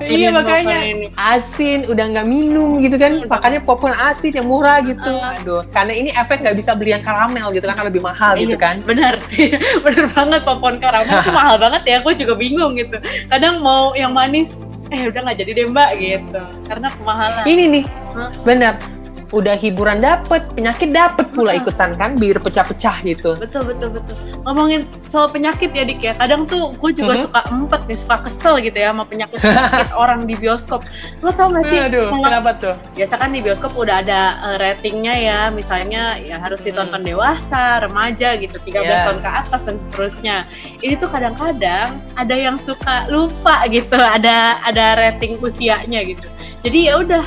iya 0.02 0.34
makanya 0.34 0.82
ini. 0.82 1.06
asin 1.14 1.86
udah 1.86 2.04
nggak 2.10 2.26
minum 2.26 2.82
gitu 2.82 2.98
kan. 2.98 3.22
Makanya 3.26 3.62
popcorn 3.62 3.94
asin 3.96 4.34
yang 4.34 4.48
murah 4.50 4.82
gitu. 4.82 5.14
Aduh. 5.14 5.62
Karena 5.70 5.92
ini 5.94 6.10
efek 6.12 6.42
nggak 6.42 6.56
bisa 6.58 6.74
beli 6.74 6.92
yang 6.92 7.04
karamel 7.06 7.54
gitu 7.54 7.64
kan 7.70 7.80
karena 7.80 7.88
lebih 7.88 8.02
mahal 8.04 8.34
gitu 8.36 8.58
Iya, 8.58 8.60
kan. 8.60 8.76
bener 8.82 9.14
bener 9.86 10.04
banget 10.12 10.40
popcorn 10.42 10.76
karamel. 10.82 11.16
Itu 11.22 11.32
mahal 11.32 11.56
banget 11.56 11.82
ya 11.86 11.96
gue 12.02 12.12
juga 12.18 12.34
bingung 12.34 12.76
gitu. 12.76 12.98
Kadang 13.30 13.62
mau 13.62 13.94
yang 13.94 14.10
manis 14.12 14.60
eh 14.96 15.04
udah 15.12 15.20
nggak 15.28 15.38
jadi 15.44 15.50
deh 15.52 15.66
mbak 15.68 15.90
gitu. 16.00 16.42
Karena 16.64 16.88
kemahalan. 16.88 17.44
Ini 17.44 17.64
nih. 17.68 17.84
Hah? 18.16 18.30
bener 18.48 18.95
udah 19.28 19.58
hiburan 19.58 19.98
dapet 19.98 20.46
penyakit 20.54 20.94
dapet 20.94 21.26
pula 21.34 21.50
ikutan 21.50 21.98
kan 21.98 22.14
bibir 22.14 22.38
pecah-pecah 22.38 23.02
gitu. 23.02 23.34
Betul 23.34 23.66
betul 23.66 23.90
betul. 23.90 24.14
Ngomongin 24.42 24.86
soal 25.02 25.26
penyakit 25.26 25.74
ya 25.74 25.82
dik 25.82 25.98
ya. 25.98 26.14
Kadang 26.14 26.46
tuh 26.46 26.70
gue 26.74 26.90
juga 26.94 27.18
Mhm. 27.18 27.22
suka 27.26 27.40
empet 27.48 27.82
nih 27.84 27.98
suka 27.98 28.16
kesel 28.22 28.54
gitu 28.60 28.76
ya 28.76 28.94
sama 28.94 29.02
penyakit 29.02 29.36
penyakit 29.36 29.90
orang 29.98 30.24
di 30.24 30.38
bioskop. 30.38 30.86
Lo 31.20 31.34
tau 31.34 31.50
gak 31.50 31.66
sih? 31.66 31.80
Aduh, 31.80 32.14
kenapa 32.14 32.50
tuh? 32.54 32.74
biasa 32.94 33.14
kan 33.16 33.34
di 33.34 33.42
bioskop 33.42 33.74
udah 33.74 33.98
ada 34.00 34.20
eh, 34.46 34.56
ratingnya 34.62 35.14
ya. 35.16 35.40
Misalnya 35.50 36.14
ya 36.18 36.38
harus 36.38 36.62
ditonton 36.62 37.02
dewasa 37.02 37.82
remaja 37.82 38.38
gitu 38.38 38.62
13 38.62 38.78
Iya. 38.86 39.04
tahun 39.10 39.18
ke 39.20 39.30
atas 39.42 39.62
dan 39.64 39.74
seterusnya. 39.74 40.36
Ini 40.78 40.94
tuh 40.96 41.10
kadang-kadang 41.10 41.98
ada 42.14 42.34
yang 42.34 42.54
suka 42.56 43.08
lupa 43.08 43.66
gitu 43.66 43.98
ada 43.98 44.62
ada 44.62 44.94
rating 44.94 45.42
usianya 45.42 46.06
gitu. 46.06 46.26
Jadi 46.62 46.78
ya 46.86 46.98
udah 46.98 47.22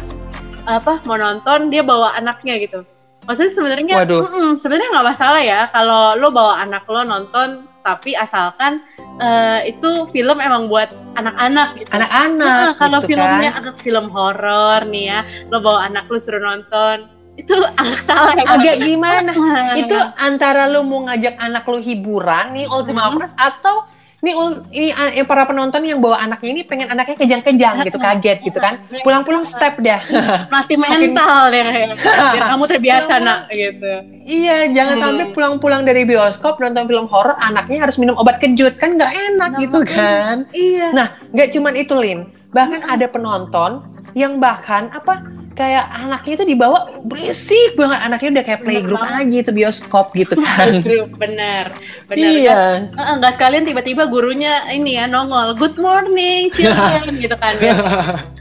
apa 0.66 1.00
mau 1.08 1.16
nonton 1.16 1.70
dia 1.72 1.84
bawa 1.86 2.16
anaknya 2.18 2.60
gitu 2.60 2.82
Maksudnya 3.30 3.54
sebenarnya, 3.54 3.96
mm-mm, 4.10 4.58
sebenarnya 4.58 4.90
nggak 4.90 5.08
masalah 5.14 5.42
ya 5.46 5.70
kalau 5.70 6.18
lo 6.18 6.34
bawa 6.34 6.66
anak 6.66 6.82
lo 6.90 7.06
nonton, 7.06 7.62
tapi 7.86 8.18
asalkan 8.18 8.82
eh, 9.22 9.70
itu 9.70 10.10
film 10.10 10.42
emang 10.42 10.66
buat 10.66 10.90
anak-anak 11.14 11.78
gitu. 11.78 11.94
Anak-anak 11.94 12.50
Nah, 12.50 12.74
kalau 12.74 12.98
gitu 13.06 13.14
filmnya 13.14 13.54
kan. 13.54 13.60
agak 13.62 13.76
film 13.86 14.10
horor 14.10 14.82
nih 14.90 15.14
ya, 15.14 15.20
lo 15.54 15.62
bawa 15.62 15.86
anak 15.86 16.10
lo 16.10 16.18
suruh 16.18 16.42
nonton, 16.42 17.06
itu 17.38 17.54
agak 17.80 18.02
salah 18.02 18.34
ya. 18.34 18.50
agak 18.50 18.76
gimana? 18.82 19.30
itu 19.86 19.98
antara 20.18 20.66
lu 20.66 20.82
mau 20.82 21.06
ngajak 21.06 21.38
anak 21.38 21.70
lu 21.70 21.78
hiburan 21.78 22.58
nih 22.58 22.66
Ultima 22.66 23.14
Hmm. 23.14 23.30
Atau 23.38 23.86
ini 24.22 24.92
eh, 24.92 25.24
para 25.24 25.44
penonton 25.44 25.80
yang 25.82 25.98
bawa 25.98 26.20
anaknya 26.20 26.50
ini 26.52 26.62
pengen 26.62 26.88
anaknya 26.88 27.16
kejang-kejang 27.18 27.82
gitu 27.84 27.96
kaget 27.98 28.38
gitu 28.42 28.58
kan. 28.58 28.76
Pulang-pulang 29.00 29.42
step 29.42 29.80
dah 29.80 30.04
melatih 30.52 30.76
Makin- 30.76 31.00
mental 31.10 31.40
deh, 31.48 31.64
biar 32.34 32.44
kamu 32.46 32.64
terbiasa 32.68 33.14
nak 33.18 33.40
gitu. 33.50 33.94
iya 34.22 34.68
jangan 34.68 34.92
Hmm. 34.92 35.04
sampai 35.06 35.26
pulang-pulang 35.32 35.82
dari 35.82 36.04
bioskop 36.04 36.60
nonton 36.60 36.84
film 36.84 37.08
horor 37.08 37.40
anaknya 37.40 37.80
harus 37.80 37.96
minum 37.96 38.14
obat 38.14 38.38
kejut 38.38 38.76
kan 38.76 38.94
nggak 38.94 39.08
enak 39.32 39.52
gitu 39.58 39.80
kan. 39.84 40.44
Iya. 40.52 40.92
nah 40.92 41.08
nggak 41.30 41.48
cuman 41.50 41.74
itu 41.74 41.94
Lin. 41.94 42.20
Bahkan 42.50 42.82
ada 42.84 43.06
penonton 43.06 43.72
yang 44.12 44.36
bahkan 44.38 44.90
apa 44.90 45.22
kayak 45.60 45.92
anaknya 45.92 46.34
itu 46.34 46.46
dibawa 46.48 46.80
berisik 47.02 47.76
banget 47.76 48.00
anaknya 48.00 48.30
udah 48.32 48.46
kayak 48.48 48.62
playgroup 48.64 49.04
aja 49.04 49.38
itu 49.38 49.52
bioskop 49.52 50.16
gitu 50.16 50.40
kan 50.46 50.80
Grup 50.80 51.20
bener, 51.20 51.76
bener. 52.08 52.16
iya 52.16 52.62
Heeh, 52.88 53.14
nggak 53.20 53.34
sekalian 53.36 53.68
tiba-tiba 53.68 54.08
gurunya 54.08 54.72
ini 54.72 54.96
ya 54.96 55.06
nongol 55.06 55.52
good 55.54 55.76
morning 55.76 56.48
children 56.50 57.20
gitu 57.20 57.36
kan 57.36 57.60
ya. 57.60 57.76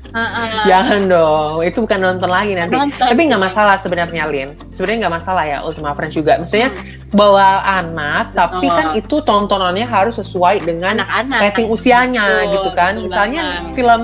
Heeh. 0.08 0.64
Jangan 0.64 1.04
dong, 1.04 1.60
itu 1.60 1.84
bukan 1.84 2.00
nonton 2.00 2.32
lagi 2.32 2.56
nanti. 2.56 2.72
Nonton. 2.72 3.12
Tapi 3.12 3.28
nggak 3.28 3.44
masalah 3.44 3.76
sebenarnya, 3.76 4.25
Lin. 4.25 4.56
Sebenarnya 4.72 5.04
nggak 5.04 5.14
masalah 5.20 5.44
ya 5.44 5.60
Ultima 5.60 5.92
Friends 5.92 6.16
juga. 6.16 6.40
Maksudnya 6.40 6.72
bawa 7.12 7.60
anak, 7.62 8.32
tapi 8.32 8.66
Oh. 8.66 8.72
kan 8.72 8.87
itu 8.96 9.20
tontonannya 9.20 9.84
harus 9.84 10.16
sesuai 10.16 10.64
dengan 10.64 11.04
anak-anak 11.04 11.52
rating 11.52 11.68
usianya 11.68 12.25
Betul, 12.25 12.52
gitu 12.56 12.70
kan. 12.72 12.92
betul 12.96 13.04
Misalnya 13.04 13.42
banget. 13.44 13.75
film 13.76 14.00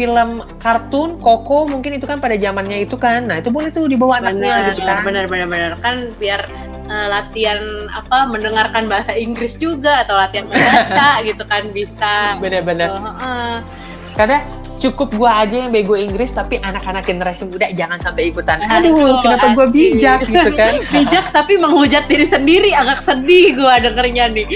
film 0.00 0.40
kartun 0.56 1.20
Koko 1.20 1.68
mungkin 1.68 2.00
itu 2.00 2.08
kan 2.08 2.16
pada 2.24 2.40
zamannya 2.40 2.88
itu 2.88 2.96
kan. 2.96 3.28
Nah, 3.28 3.44
itu 3.44 3.52
boleh 3.52 3.68
tuh 3.68 3.84
dibawa 3.84 4.24
anaknya 4.24 4.48
benar 4.48 4.68
gitu 4.72 4.80
kan. 4.80 5.04
benar 5.04 5.24
benar 5.28 5.46
benar 5.52 5.72
kan 5.84 6.08
biar 6.16 6.40
eh, 6.88 7.06
latihan 7.12 7.60
apa 7.92 8.24
mendengarkan 8.32 8.88
bahasa 8.88 9.12
Inggris 9.12 9.60
juga 9.60 10.00
atau 10.00 10.16
latihan 10.16 10.48
membaca 10.48 11.20
gitu 11.28 11.44
kan 11.44 11.68
bisa 11.76 12.40
Bener-bener. 12.40 12.88
Oh, 12.88 13.04
heeh. 13.04 13.54
Karena 14.16 14.40
cukup 14.80 15.12
gua 15.12 15.44
aja 15.44 15.60
yang 15.60 15.68
bego 15.68 15.92
Inggris 15.92 16.32
tapi 16.32 16.56
anak-anak 16.56 17.04
generasi 17.04 17.44
muda 17.44 17.68
jangan 17.76 18.00
sampai 18.00 18.32
ikutan. 18.32 18.56
Aduh, 18.64 18.96
Aduh, 18.96 19.20
kenapa 19.20 19.52
gua 19.52 19.68
bijak 19.68 20.24
gitu 20.24 20.50
kan. 20.56 20.72
bijak 20.96 21.28
tapi 21.28 21.60
menghujat 21.60 22.08
diri 22.08 22.24
sendiri 22.24 22.72
agak 22.72 23.04
sedih 23.04 23.60
gua 23.60 23.76
dengernya 23.76 24.32
nih 24.32 24.48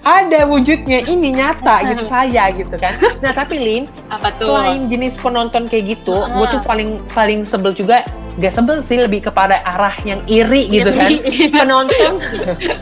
ada 0.00 0.48
wujudnya 0.48 1.04
ini 1.04 1.36
nyata 1.36 1.82
gitu 1.92 2.04
saya 2.04 2.48
gitu 2.50 2.72
kan 2.74 2.96
nah 3.20 3.30
tapi 3.30 3.56
Lin 3.56 3.84
apa 4.08 4.32
tuh 4.34 4.56
selain 4.56 4.88
jenis 4.88 5.14
penonton 5.16 5.68
kayak 5.68 5.98
gitu 5.98 6.16
Ah. 6.16 6.32
gue 6.32 6.46
tuh 6.50 6.60
paling 6.62 6.90
paling 7.10 7.44
sebel 7.44 7.72
juga 7.72 8.04
gak 8.40 8.52
sebel 8.56 8.80
sih 8.80 8.96
lebih 8.96 9.28
kepada 9.28 9.60
arah 9.60 9.92
yang 10.02 10.24
iri 10.24 10.72
gitu 10.72 10.90
kan. 10.90 11.12
penonton. 11.60 12.12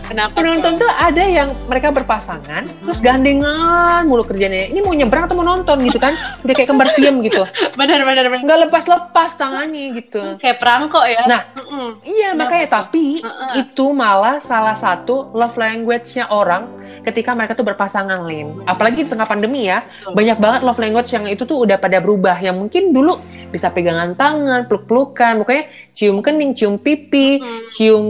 Kenapa? 0.06 0.32
Penonton 0.38 0.78
tuh 0.78 0.90
ada 0.94 1.24
yang 1.26 1.50
mereka 1.66 1.90
berpasangan 1.90 2.70
terus 2.86 3.02
gandengan 3.02 4.06
mulu 4.06 4.22
kerjanya. 4.22 4.70
Ini 4.70 4.78
mau 4.80 4.94
nyebrang 4.94 5.26
atau 5.26 5.34
mau 5.34 5.44
nonton 5.44 5.82
gitu 5.82 5.98
kan? 5.98 6.14
Udah 6.46 6.54
kayak 6.54 6.70
kembar 6.70 6.88
siem 6.94 7.18
gitu. 7.26 7.42
Benar 7.74 8.06
benar 8.06 8.24
benar. 8.30 8.42
Nggak 8.46 8.58
lepas 8.70 8.84
lepas 8.86 9.30
tangannya 9.34 9.98
gitu. 9.98 10.38
Kayak 10.38 10.62
perangko 10.62 11.02
ya. 11.02 11.26
Nah, 11.26 11.42
Mm-mm. 11.58 11.88
Iya 12.06 12.38
makanya 12.38 12.78
tapi 12.80 13.20
Heeh. 13.20 13.66
itu 13.66 13.90
malah 13.90 14.38
salah 14.38 14.78
satu 14.78 15.34
love 15.34 15.58
language-nya 15.58 16.30
orang 16.30 16.70
ketika 17.02 17.34
mereka 17.34 17.58
tuh 17.58 17.66
berpasangan 17.66 18.22
Lin. 18.24 18.62
Apalagi 18.64 19.04
di 19.04 19.10
tengah 19.10 19.26
pandemi 19.26 19.66
ya, 19.66 19.82
banyak 20.14 20.38
banget 20.38 20.60
love 20.62 20.78
language 20.78 21.10
yang 21.10 21.24
itu 21.26 21.42
tuh 21.42 21.66
udah 21.66 21.76
pada 21.76 21.98
berubah. 21.98 22.38
Yang 22.38 22.56
mungkin 22.56 22.82
dulu 22.94 23.18
bisa 23.48 23.72
pegangan 23.72 24.12
tangan, 24.12 24.68
peluk-pelukan, 24.68 25.40
pokoknya 25.40 25.64
cium 25.96 26.20
kening, 26.20 26.52
cium 26.52 26.76
pipi, 26.76 27.40
Hmm. 27.40 27.68
cium 27.72 28.04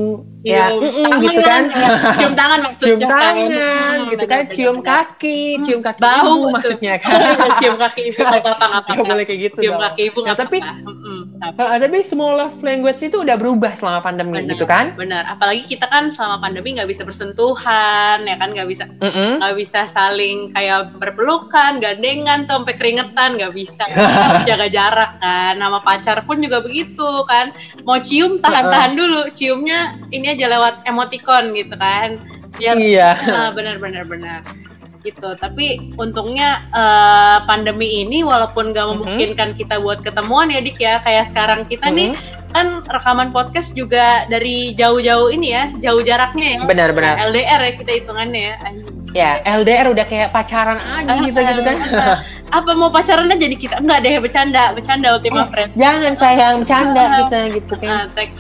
ya 0.47 0.71
cium 0.71 0.83
mm-mm, 0.87 1.03
tangan 1.03 1.23
gitu 1.27 1.41
kan. 1.43 1.63
ya. 1.67 1.89
cium 2.19 2.33
tangan 2.39 2.59
maksudnya 2.63 2.87
cium 2.87 3.01
kan. 3.01 3.11
tangan 3.11 3.99
gitu 4.09 4.27
kan, 4.27 4.43
cium 4.55 4.77
kaki, 4.79 5.41
cium 5.67 5.81
kaki 5.83 6.01
bau 6.01 6.23
ibu 6.23 6.35
maksudnya 6.55 6.95
kan. 7.03 7.19
cium 7.59 7.77
kaki 7.77 8.01
ibu 8.15 8.19
apa-apa 8.23 8.65
nggak 8.71 8.83
apa-apa. 8.87 9.03
boleh 9.03 9.25
kayak 9.27 9.41
gitu 9.51 9.59
cium 9.67 9.75
dong. 9.75 9.85
kaki 9.91 10.03
ibu 10.09 10.19
Nah, 10.19 10.25
nggak 10.31 10.39
tapi 10.39 10.59
Uh, 11.39 11.79
tapi 11.79 12.03
semua 12.03 12.35
love 12.35 12.59
language 12.67 12.99
itu 12.99 13.23
udah 13.23 13.39
berubah 13.39 13.71
selama 13.79 14.03
pandemi 14.03 14.43
Benar, 14.43 14.59
gitu 14.59 14.67
kan. 14.67 14.91
benar. 14.99 15.23
Apalagi 15.31 15.63
kita 15.63 15.87
kan 15.87 16.11
selama 16.11 16.43
pandemi 16.43 16.75
nggak 16.75 16.91
bisa 16.91 17.07
bersentuhan 17.07 18.27
ya 18.27 18.35
kan? 18.35 18.51
Nggak 18.51 18.67
bisa 18.67 18.85
nggak 18.99 19.55
bisa 19.55 19.87
saling 19.87 20.51
kayak 20.51 20.99
berpelukan 20.99 21.79
gandengan 21.79 22.43
tuh 22.43 22.59
sampai 22.63 22.75
keringetan 22.75 23.39
nggak 23.39 23.55
bisa. 23.55 23.87
Harus 24.27 24.43
jaga 24.51 24.67
jarak 24.67 25.11
kan. 25.23 25.55
Nama 25.59 25.79
pacar 25.79 26.27
pun 26.27 26.43
juga 26.43 26.59
begitu 26.59 27.07
kan. 27.31 27.55
Mau 27.87 28.03
cium 28.03 28.43
tahan-tahan 28.43 28.99
dulu. 28.99 29.31
Ciumnya 29.31 29.95
ini 30.11 30.28
aja 30.31 30.47
lewat 30.49 30.75
emoticon 30.85 31.53
gitu 31.53 31.75
kan 31.75 32.21
biar 32.55 32.75
Iya. 32.75 33.11
Ah, 33.15 33.51
benar 33.51 33.77
benar 33.77 34.05
benar 34.05 34.41
gitu 34.99 35.31
tapi 35.35 35.95
untungnya 35.95 36.67
eh, 36.71 37.39
pandemi 37.45 38.03
ini 38.03 38.21
walaupun 38.21 38.71
gak 38.71 38.83
Mhm. 38.85 38.93
memungkinkan 38.93 39.49
kita 39.53 39.79
buat 39.79 40.01
ketemuan 40.01 40.49
ya 40.49 40.59
dik 40.59 40.77
ya 40.77 40.99
kayak 40.99 41.25
sekarang 41.25 41.63
kita 41.63 41.87
nih 41.89 42.11
Mhm. 42.11 42.19
kan 42.49 42.67
rekaman 42.85 43.31
podcast 43.31 43.73
juga 43.73 44.27
dari 44.27 44.73
jauh-jauh 44.73 45.29
ini 45.29 45.49
ya 45.51 45.65
jauh 45.79 46.01
jaraknya 46.01 46.49
ya 46.51 46.61
Benar-benar. 46.63 47.15
LDR 47.23 47.61
ya 47.63 47.73
kita 47.75 47.93
hitungannya 47.95 48.43
ya. 48.43 48.57
Ya, 49.11 49.31
LDR 49.57 49.89
udah 49.89 50.05
kayak 50.05 50.29
pacaran 50.31 50.77
aja 50.77 51.17
gitu 51.23 51.37
gitu 51.39 51.61
kan. 51.63 51.77
apa 52.51 52.71
mau 52.75 52.89
pacaran 52.89 53.25
aja 53.25 53.37
jadi 53.39 53.57
kita 53.57 53.77
enggak 53.79 53.99
deh 54.01 54.13
bercanda 54.19 54.73
bercanda 54.73 55.09
Ultima 55.15 55.49
Friends 55.49 55.73
Jangan 55.75 56.13
sayang 56.15 56.55
bercanda 56.61 57.05
kita 57.19 57.39
gitu 57.55 57.75
kan. 57.79 57.89
Nah, 57.89 58.05
tek- 58.11 58.37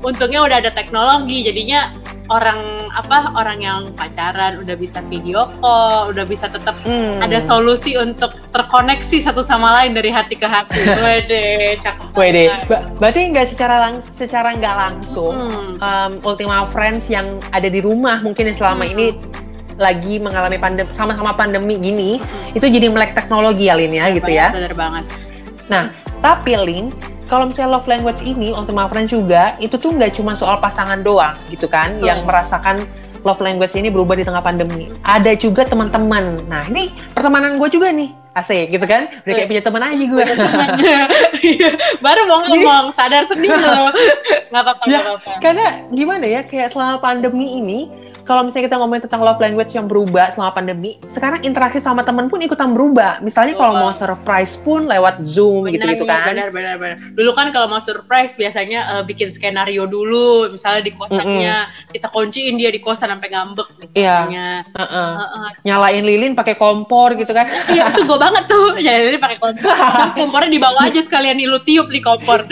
untungnya 0.00 0.40
udah 0.40 0.56
ada 0.58 0.70
teknologi 0.70 1.42
jadinya 1.42 1.92
orang 2.26 2.56
apa 2.90 3.34
orang 3.34 3.58
yang 3.58 3.80
pacaran 3.92 4.58
udah 4.58 4.72
bisa 4.74 5.02
video 5.02 5.50
call 5.58 6.08
udah 6.08 6.22
bisa 6.22 6.46
tetap 6.46 6.78
Hmm. 6.80 7.18
ada 7.18 7.36
solusi 7.36 7.94
untuk 7.94 8.32
terkoneksi 8.48 9.18
satu 9.20 9.42
sama 9.42 9.74
lain 9.74 9.92
dari 9.92 10.08
hati 10.08 10.34
ke 10.34 10.46
hati. 10.46 10.78
Wede, 11.02 11.46
cakep. 11.76 12.14
Wede, 12.14 12.54
ba- 12.64 12.86
berarti 12.96 13.20
nggak 13.28 13.46
secara 13.46 13.76
lang 13.80 13.94
secara 14.08 14.54
nggak 14.54 14.76
langsung 14.78 15.34
Hmm. 15.34 15.74
um, 15.78 16.12
Ultima 16.24 16.62
Friends 16.64 17.06
yang 17.06 17.26
ada 17.50 17.66
di 17.66 17.82
rumah 17.82 18.18
mungkin 18.20 18.46
yang 18.46 18.56
selama 18.56 18.86
Hmm. 18.86 18.94
ini 18.94 19.06
lagi 19.74 20.16
mengalami 20.16 20.54
pandemi 20.56 20.92
sama-sama 20.92 21.32
pandemi 21.32 21.74
gini 21.76 22.20
itu 22.52 22.62
jadi 22.62 22.86
melek 22.86 23.12
teknologi 23.12 23.66
ya 23.66 23.74
Lin 23.74 23.90
ya 23.90 24.06
gitu 24.08 24.30
ya. 24.30 24.52
Bener 24.52 24.70
banget. 24.72 25.02
Nah, 25.66 25.90
tapi 26.20 26.54
Lin, 26.54 26.94
kalau 27.30 27.46
misalnya 27.46 27.78
love 27.78 27.86
language 27.86 28.26
ini 28.26 28.50
Ultima 28.50 28.90
Friends 28.90 29.14
juga 29.14 29.54
itu 29.62 29.78
tuh 29.78 29.94
nggak 29.94 30.18
cuma 30.18 30.34
soal 30.34 30.58
pasangan 30.58 30.98
doang 30.98 31.38
gitu 31.46 31.70
kan 31.70 31.94
Betul. 31.94 32.10
yang 32.10 32.18
merasakan 32.26 32.82
love 33.22 33.38
language 33.38 33.76
ini 33.76 33.88
berubah 33.92 34.16
di 34.16 34.24
tengah 34.24 34.40
pandemi. 34.40 34.88
Ada 35.04 35.36
juga 35.36 35.68
teman-teman. 35.68 36.40
Nah, 36.48 36.64
ini 36.72 36.88
pertemanan 37.12 37.60
gue 37.60 37.68
juga 37.68 37.92
nih. 37.92 38.10
Asik 38.32 38.72
gitu 38.72 38.86
kan. 38.88 39.10
Udah 39.26 39.34
kayak 39.36 39.48
punya 39.50 39.62
teman 39.62 39.82
aja 39.84 40.04
gue. 40.06 40.24
Iya, 41.40 41.72
Baru 42.04 42.28
mau 42.28 42.44
ngomong, 42.44 42.92
sadar 42.92 43.24
sendiri 43.24 43.56
loh. 43.56 43.88
Gak 44.52 44.60
apa-apa, 44.60 44.84
Ya, 44.84 45.00
apa-apa. 45.00 45.40
Karena 45.40 45.66
gimana 45.88 46.24
ya, 46.28 46.40
kayak 46.44 46.68
selama 46.68 47.00
pandemi 47.00 47.56
ini, 47.60 47.88
kalau 48.24 48.46
misalnya 48.46 48.70
kita 48.70 48.76
ngomongin 48.78 49.02
tentang 49.08 49.22
love 49.24 49.40
language 49.40 49.72
yang 49.74 49.86
berubah 49.90 50.32
selama 50.36 50.52
pandemi, 50.54 50.96
sekarang 51.10 51.40
interaksi 51.42 51.80
sama 51.82 52.04
temen 52.06 52.28
pun 52.28 52.38
ikutan 52.40 52.70
berubah. 52.70 53.18
Misalnya 53.24 53.56
kalau 53.56 53.74
mau 53.80 53.92
surprise 53.96 54.54
pun 54.60 54.86
lewat 54.86 55.24
Zoom 55.24 55.66
gitu-gitu 55.72 56.04
kan. 56.04 56.30
Benar, 56.30 56.48
benar, 56.52 56.74
benar. 56.76 56.96
Dulu 57.16 57.30
kan 57.32 57.50
kalau 57.50 57.66
mau 57.66 57.80
surprise 57.80 58.36
biasanya 58.36 59.00
eh, 59.00 59.02
bikin 59.08 59.32
skenario 59.32 59.88
dulu, 59.88 60.52
misalnya 60.52 60.82
di 60.84 60.92
kosannya 60.92 61.56
kita 61.90 62.08
kunciin 62.12 62.54
dia 62.60 62.70
di 62.70 62.80
kosan 62.80 63.10
sampai 63.10 63.28
ngambek 63.32 63.68
misalnya. 63.80 64.62
Heeh. 64.68 65.12
Heeh. 65.16 65.48
Nyalain 65.66 66.04
lilin 66.04 66.32
pakai 66.36 66.54
kompor 66.54 67.16
gitu 67.16 67.32
kan. 67.32 67.48
Iya 67.70 67.86
itu 67.94 68.02
gue 68.02 68.18
banget 68.18 68.44
tuh. 68.50 68.68
Ya 68.86 68.96
jadi 68.96 69.18
pakai 69.20 69.38
kompor. 69.38 69.74
Kompornya 70.20 70.50
dibawa 70.50 70.88
aja 70.88 71.00
sekalian 71.00 71.36
nih 71.36 71.46
lu 71.46 71.60
tiup 71.62 71.88
di 71.92 72.00
kompor. 72.02 72.44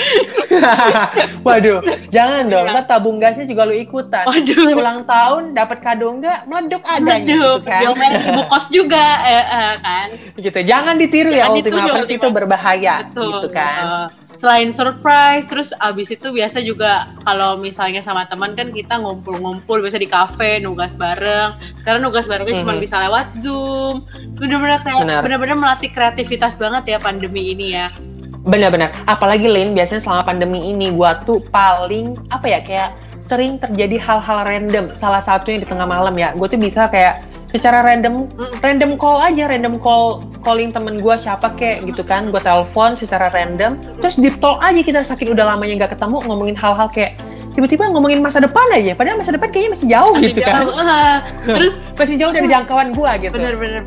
Waduh, 1.47 1.81
jangan 2.13 2.47
dong. 2.47 2.67
Ntar 2.69 2.85
tabung 2.87 3.17
gasnya 3.19 3.45
juga 3.49 3.67
lu 3.69 3.75
ikutan. 3.75 4.25
Waduh. 4.29 4.77
Ulang 4.79 5.03
tahun 5.09 5.57
dapat 5.57 5.68
kado 5.77 6.09
enggak, 6.11 6.47
meleduk 6.47 6.81
adanya 6.83 7.21
Aduh, 7.21 7.61
gitu 7.61 7.69
kan. 7.69 7.81
diomelin 7.85 8.23
ibu 8.25 8.43
kos 8.47 8.67
juga 8.69 9.05
eh, 9.23 9.45
eh, 9.45 9.75
kan. 9.79 10.09
Gitu. 10.35 10.59
Jangan 10.65 10.95
ditiru 10.97 11.29
ya 11.29 11.45
Jangan 11.45 11.53
Ultima 11.53 11.69
ditiru, 11.69 11.85
Friends 11.91 12.05
Ultima. 12.07 12.17
itu 12.17 12.29
berbahaya 12.33 12.95
Betul. 13.05 13.27
gitu 13.29 13.49
kan. 13.51 13.83
Eh, 13.85 14.07
selain 14.33 14.69
surprise, 14.71 15.45
terus 15.45 15.69
abis 15.75 16.09
itu 16.11 16.29
biasa 16.31 16.63
juga 16.63 16.93
kalau 17.21 17.59
misalnya 17.59 17.99
sama 17.99 18.23
teman 18.25 18.55
kan 18.55 18.71
kita 18.71 18.97
ngumpul-ngumpul 18.97 19.83
biasa 19.83 19.99
di 19.99 20.07
kafe 20.07 20.57
nugas 20.59 20.95
bareng. 20.95 21.53
Sekarang 21.75 22.01
nugas 22.01 22.25
barengnya 22.25 22.57
cuma 22.57 22.73
Mhm. 22.73 22.81
bisa 22.81 22.97
lewat 22.99 23.35
zoom. 23.35 24.07
Bener-bener 24.39 24.79
kayak 24.79 25.03
Benar. 25.03 25.21
bener-bener 25.21 25.57
melatih 25.57 25.91
kreativitas 25.91 26.57
banget 26.57 26.87
ya 26.87 26.99
pandemi 26.99 27.51
ini 27.51 27.75
ya. 27.75 27.91
Benar-benar. 28.39 28.95
Apalagi 29.05 29.45
Lin, 29.45 29.75
biasanya 29.75 30.01
selama 30.01 30.23
pandemi 30.25 30.71
ini 30.71 30.89
gua 30.89 31.21
tuh 31.21 31.43
paling 31.51 32.17
apa 32.31 32.47
ya 32.47 32.63
kayak 32.63 32.91
sering 33.29 33.61
terjadi 33.61 34.01
hal-hal 34.01 34.39
random. 34.43 34.85
Salah 34.97 35.21
satunya 35.21 35.61
di 35.61 35.69
tengah 35.69 35.85
malam 35.85 36.17
ya. 36.17 36.33
Gue 36.33 36.49
tuh 36.49 36.57
bisa 36.57 36.89
kayak 36.89 37.21
secara 37.49 37.85
random 37.85 38.29
random 38.61 38.97
call 38.97 39.21
aja, 39.21 39.45
random 39.47 39.77
call 39.77 40.25
calling 40.41 40.69
temen 40.69 41.01
gua 41.01 41.21
siapa 41.21 41.53
kek 41.53 41.85
gitu 41.85 42.01
kan. 42.03 42.33
Gue 42.33 42.41
telepon 42.41 42.97
secara 42.97 43.29
random. 43.29 43.77
Terus 44.01 44.17
deep 44.17 44.41
talk 44.41 44.65
aja 44.65 44.81
kita 44.81 45.05
saking 45.05 45.37
udah 45.37 45.45
lamanya 45.45 45.85
nggak 45.85 45.93
ketemu 46.01 46.17
ngomongin 46.25 46.57
hal-hal 46.57 46.89
kayak 46.89 47.21
tiba-tiba 47.53 47.91
ngomongin 47.93 48.25
masa 48.25 48.41
depan 48.41 48.65
aja. 48.73 48.97
Padahal 48.97 49.21
masa 49.21 49.37
depan 49.37 49.49
kayaknya 49.53 49.71
masih 49.77 49.87
jauh 49.93 50.15
Masih 50.17 50.25
gitu 50.33 50.41
kan. 50.41 50.55
jauh. 50.65 50.73
Ah, 50.81 51.17
terus 51.57 51.75
Masih 52.01 52.17
jauh 52.17 52.33
dari 52.33 52.49
jangkauan 52.49 52.89
gua 52.97 53.13
gitu. 53.21 53.35
bener-bener 53.37 53.85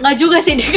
nggak 0.00 0.14
juga 0.16 0.40
sih 0.40 0.56
Dik. 0.56 0.72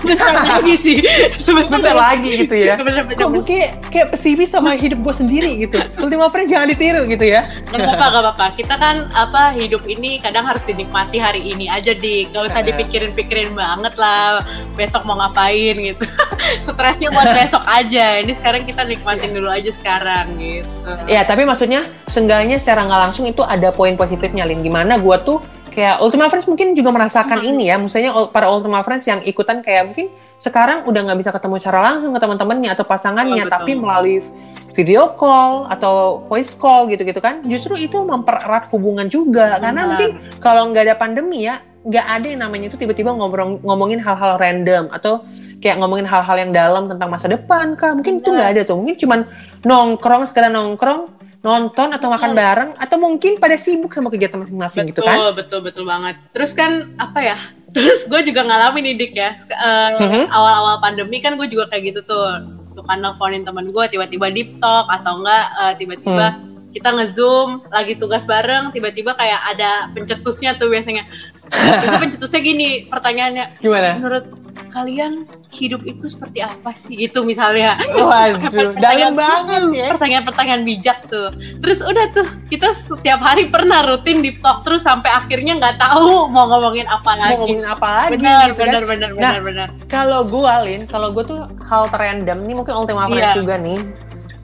bentar 0.00 0.32
lagi 0.56 0.74
sih 0.74 0.98
Bentar 1.04 1.36
sebentar 1.36 1.94
lagi 1.94 2.30
gitu 2.46 2.56
ya. 2.56 2.74
Bener-bener. 2.80 3.20
Kok 3.20 3.28
gue 3.36 3.44
kayak, 3.44 3.70
kayak 3.92 4.06
pesimis 4.16 4.50
sama 4.50 4.72
hidup 4.74 4.98
gue 5.04 5.14
sendiri 5.14 5.50
gitu. 5.60 5.78
Ultima 6.00 6.32
Friends 6.32 6.48
jangan 6.48 6.68
ditiru 6.72 7.04
gitu 7.04 7.24
ya. 7.28 7.48
Gak 7.68 7.84
apa-apa, 7.84 8.06
gak 8.08 8.22
apa-apa. 8.24 8.46
Kita 8.56 8.74
kan 8.80 8.96
apa 9.12 9.52
hidup 9.52 9.84
ini 9.84 10.18
kadang 10.18 10.48
harus 10.48 10.64
dinikmati 10.64 11.20
hari 11.20 11.44
ini 11.44 11.68
aja 11.68 11.92
di, 11.92 12.26
gak 12.32 12.52
usah 12.52 12.64
dipikirin-pikirin 12.64 13.52
banget 13.52 13.94
lah. 14.00 14.42
Besok 14.74 15.04
mau 15.04 15.20
ngapain 15.20 15.76
gitu. 15.76 16.04
Stresnya 16.64 17.12
buat 17.12 17.28
besok 17.36 17.62
aja. 17.68 18.20
Ini 18.24 18.32
sekarang 18.32 18.64
kita 18.64 18.88
nikmatin 18.88 19.36
dulu 19.36 19.52
aja 19.52 19.68
sekarang 19.68 20.40
gitu. 20.40 20.90
Ya, 21.06 21.22
tapi 21.28 21.44
maksudnya 21.44 21.84
seenggaknya 22.08 22.56
secara 22.56 22.86
nggak 22.88 23.00
langsung 23.10 23.28
itu 23.28 23.44
ada 23.44 23.70
poin 23.74 23.94
positifnya, 23.98 24.48
Lin. 24.48 24.64
Gimana 24.64 24.96
gue 24.96 25.16
tuh 25.22 25.38
kayak 25.76 26.00
Ultima 26.00 26.32
Friends 26.32 26.48
mungkin 26.48 26.72
juga 26.72 26.88
merasakan 26.88 27.36
Hmm. 27.44 27.50
ini 27.52 27.68
ya. 27.68 27.76
Ul- 27.76 28.32
para 28.32 28.48
Ultima 28.48 28.80
Friends 28.80 29.04
yang 29.04 29.20
ikutan 29.20 29.60
kayak 29.60 29.92
mungkin 29.92 30.08
sekarang 30.40 30.88
udah 30.88 31.00
nggak 31.04 31.18
bisa 31.20 31.30
ketemu 31.30 31.60
secara 31.60 31.92
langsung 31.92 32.16
ke 32.16 32.20
teman-temannya 32.20 32.72
atau 32.72 32.84
pasangannya, 32.88 33.44
Oh, 33.44 33.46
betul. 33.46 33.52
tapi 33.52 33.72
melalui 33.76 34.24
video 34.72 35.12
call 35.12 35.68
atau 35.68 36.24
voice 36.24 36.56
call 36.56 36.88
gitu-gitu 36.88 37.20
kan. 37.20 37.44
Justru 37.44 37.76
itu 37.76 38.00
mempererat 38.00 38.72
hubungan 38.72 39.04
juga. 39.08 39.60
Karena 39.60 39.84
Benar. 39.84 39.88
mungkin 39.92 40.10
kalau 40.40 40.72
nggak 40.72 40.84
ada 40.88 40.94
pandemi 40.96 41.44
ya, 41.44 41.60
nggak 41.84 42.06
ada 42.08 42.26
yang 42.26 42.40
namanya 42.40 42.72
itu 42.72 42.76
tiba-tiba 42.76 43.12
ngobrol 43.12 43.60
ngomongin 43.60 44.00
hal-hal 44.00 44.40
random 44.40 44.88
atau 44.90 45.22
kayak 45.56 45.80
ngomongin 45.80 46.04
hal-hal 46.04 46.36
yang 46.36 46.52
dalam 46.52 46.84
tentang 46.84 47.08
masa 47.08 47.28
depan 47.28 47.72
kah 47.76 47.96
mungkin 47.96 48.20
itu 48.20 48.28
nggak 48.28 48.50
ada 48.52 48.60
tuh 48.60 48.76
mungkin 48.76 48.96
cuman 48.98 49.20
nongkrong 49.64 50.28
sekedar 50.28 50.52
nongkrong 50.52 51.15
nonton 51.46 51.94
atau 51.94 52.10
makan 52.10 52.34
Betul. 52.34 52.42
bareng 52.42 52.70
atau 52.74 52.96
mungkin 52.98 53.38
pada 53.38 53.54
sibuk 53.54 53.94
sama 53.94 54.10
kegiatan 54.10 54.42
masing-masing 54.42 54.90
gitu 54.90 54.98
betul, 54.98 55.06
kan 55.06 55.18
betul, 55.38 55.60
betul 55.62 55.84
banget. 55.86 56.18
Terus 56.34 56.50
kan 56.52 56.90
apa 56.98 57.22
ya? 57.22 57.38
Terus 57.76 58.08
gue 58.08 58.20
juga 58.24 58.40
ngalamin 58.42 58.82
nih 58.82 58.94
Dik 58.96 59.12
ya. 59.14 59.30
Eh, 59.36 59.90
Mhm. 60.00 60.22
Awal-awal 60.26 60.80
pandemi 60.80 61.20
kan 61.20 61.36
gue 61.36 61.46
juga 61.46 61.68
kayak 61.68 61.92
gitu 61.92 62.00
tuh. 62.02 62.42
Suka 62.48 62.96
nelfonin 62.96 63.44
temen 63.44 63.68
gue 63.68 63.84
tiba-tiba 63.86 64.26
deep 64.32 64.58
talk 64.58 64.90
atau 64.90 65.20
enggak 65.20 65.44
eh, 65.54 65.72
tiba-tiba 65.76 66.26
Hmm. 66.34 66.42
kita 66.72 66.88
nge-zoom 66.90 67.68
lagi 67.68 67.94
tugas 67.94 68.24
bareng 68.24 68.72
tiba-tiba 68.72 69.12
kayak 69.12 69.40
ada 69.52 69.92
pencetusnya 69.92 70.56
tuh 70.56 70.66
biasanya. 70.66 71.04
Itu 71.86 71.96
pencetusnya 72.00 72.40
gini 72.40 72.68
pertanyaannya. 72.88 73.60
gimana 73.60 74.00
Menurut 74.00 74.24
kalian 74.76 75.24
hidup 75.48 75.80
itu 75.82 76.04
seperti 76.04 76.44
apa 76.44 76.70
sih 76.70 76.92
gitu 76.98 77.24
misalnya. 77.24 77.80
waduh 77.96 78.76
dalam 78.84 79.16
banget 79.16 79.62
ya 79.72 79.88
pertanyaan-pertanyaan 79.88 80.62
bijak 80.62 81.08
tuh. 81.08 81.32
Terus 81.58 81.80
udah 81.80 82.04
tuh 82.12 82.28
kita 82.46 82.70
setiap 82.70 83.18
hari 83.18 83.48
pernah 83.48 83.80
rutin 83.82 84.20
deep 84.20 84.38
talk 84.38 84.60
terus 84.62 84.84
sampai 84.84 85.08
akhirnya 85.08 85.56
nggak 85.56 85.80
tahu 85.80 86.28
mau 86.28 86.44
ngomongin 86.46 86.84
apa 86.84 87.08
mau 87.08 87.16
lagi. 87.18 87.34
ngomongin 87.40 87.64
apa 87.66 87.86
lagi 87.96 88.12
Benar, 88.14 88.44
gitu 88.44 88.52
kan. 88.52 88.60
benar, 88.60 88.82
benar, 88.84 89.08
Nah, 89.08 89.16
benar, 89.16 89.40
benar. 89.40 89.68
kalau 89.88 90.20
gue 90.22 90.54
Lin 90.62 90.82
kalau 90.84 91.08
gue 91.10 91.24
tuh 91.24 91.40
hal 91.64 91.88
terrandom 91.88 92.38
ini 92.38 92.52
mungkin 92.52 92.74
Ultima 92.76 93.08
Iya. 93.08 93.32
juga 93.32 93.56
nih 93.56 93.80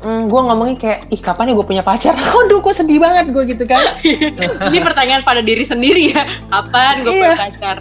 Hmm, 0.03 0.27
gue 0.27 0.35
ngomongin 0.35 0.75
kayak, 0.75 1.07
ih 1.09 1.23
kapan 1.23 1.47
ya 1.47 1.55
gue 1.55 1.63
punya 1.63 1.79
pacar? 1.81 2.11
Aduh, 2.43 2.59
gue 2.59 2.75
sedih 2.75 2.99
banget 2.99 3.31
gue 3.31 3.43
gitu 3.47 3.63
kan. 3.63 3.79
Ini 4.67 4.83
pertanyaan 4.83 5.23
pada 5.23 5.39
diri 5.39 5.63
sendiri 5.63 6.11
ya. 6.11 6.27
Kapan 6.51 7.07
gue 7.07 7.13
Iya. 7.13 7.23
punya 7.23 7.39
pacar? 7.39 7.77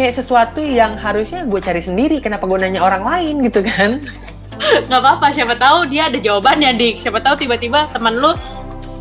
Kayak 0.00 0.16
sesuatu 0.16 0.64
yang 0.64 0.96
harusnya 0.96 1.44
gue 1.44 1.60
cari 1.60 1.84
sendiri. 1.84 2.24
Kenapa 2.24 2.48
gue 2.48 2.56
nanya 2.56 2.80
orang 2.80 3.04
lain 3.04 3.44
gitu 3.44 3.60
kan? 3.60 4.00
Nggak 4.88 4.96
apa-apa. 4.96 5.28
Siapa 5.28 5.60
tahu 5.60 5.92
dia 5.92 6.08
ada 6.08 6.16
jawabannya, 6.16 6.72
Dik. 6.72 6.96
Siapa 6.96 7.20
tahu 7.20 7.44
tiba-tiba 7.44 7.84
teman 7.92 8.16
lu 8.16 8.32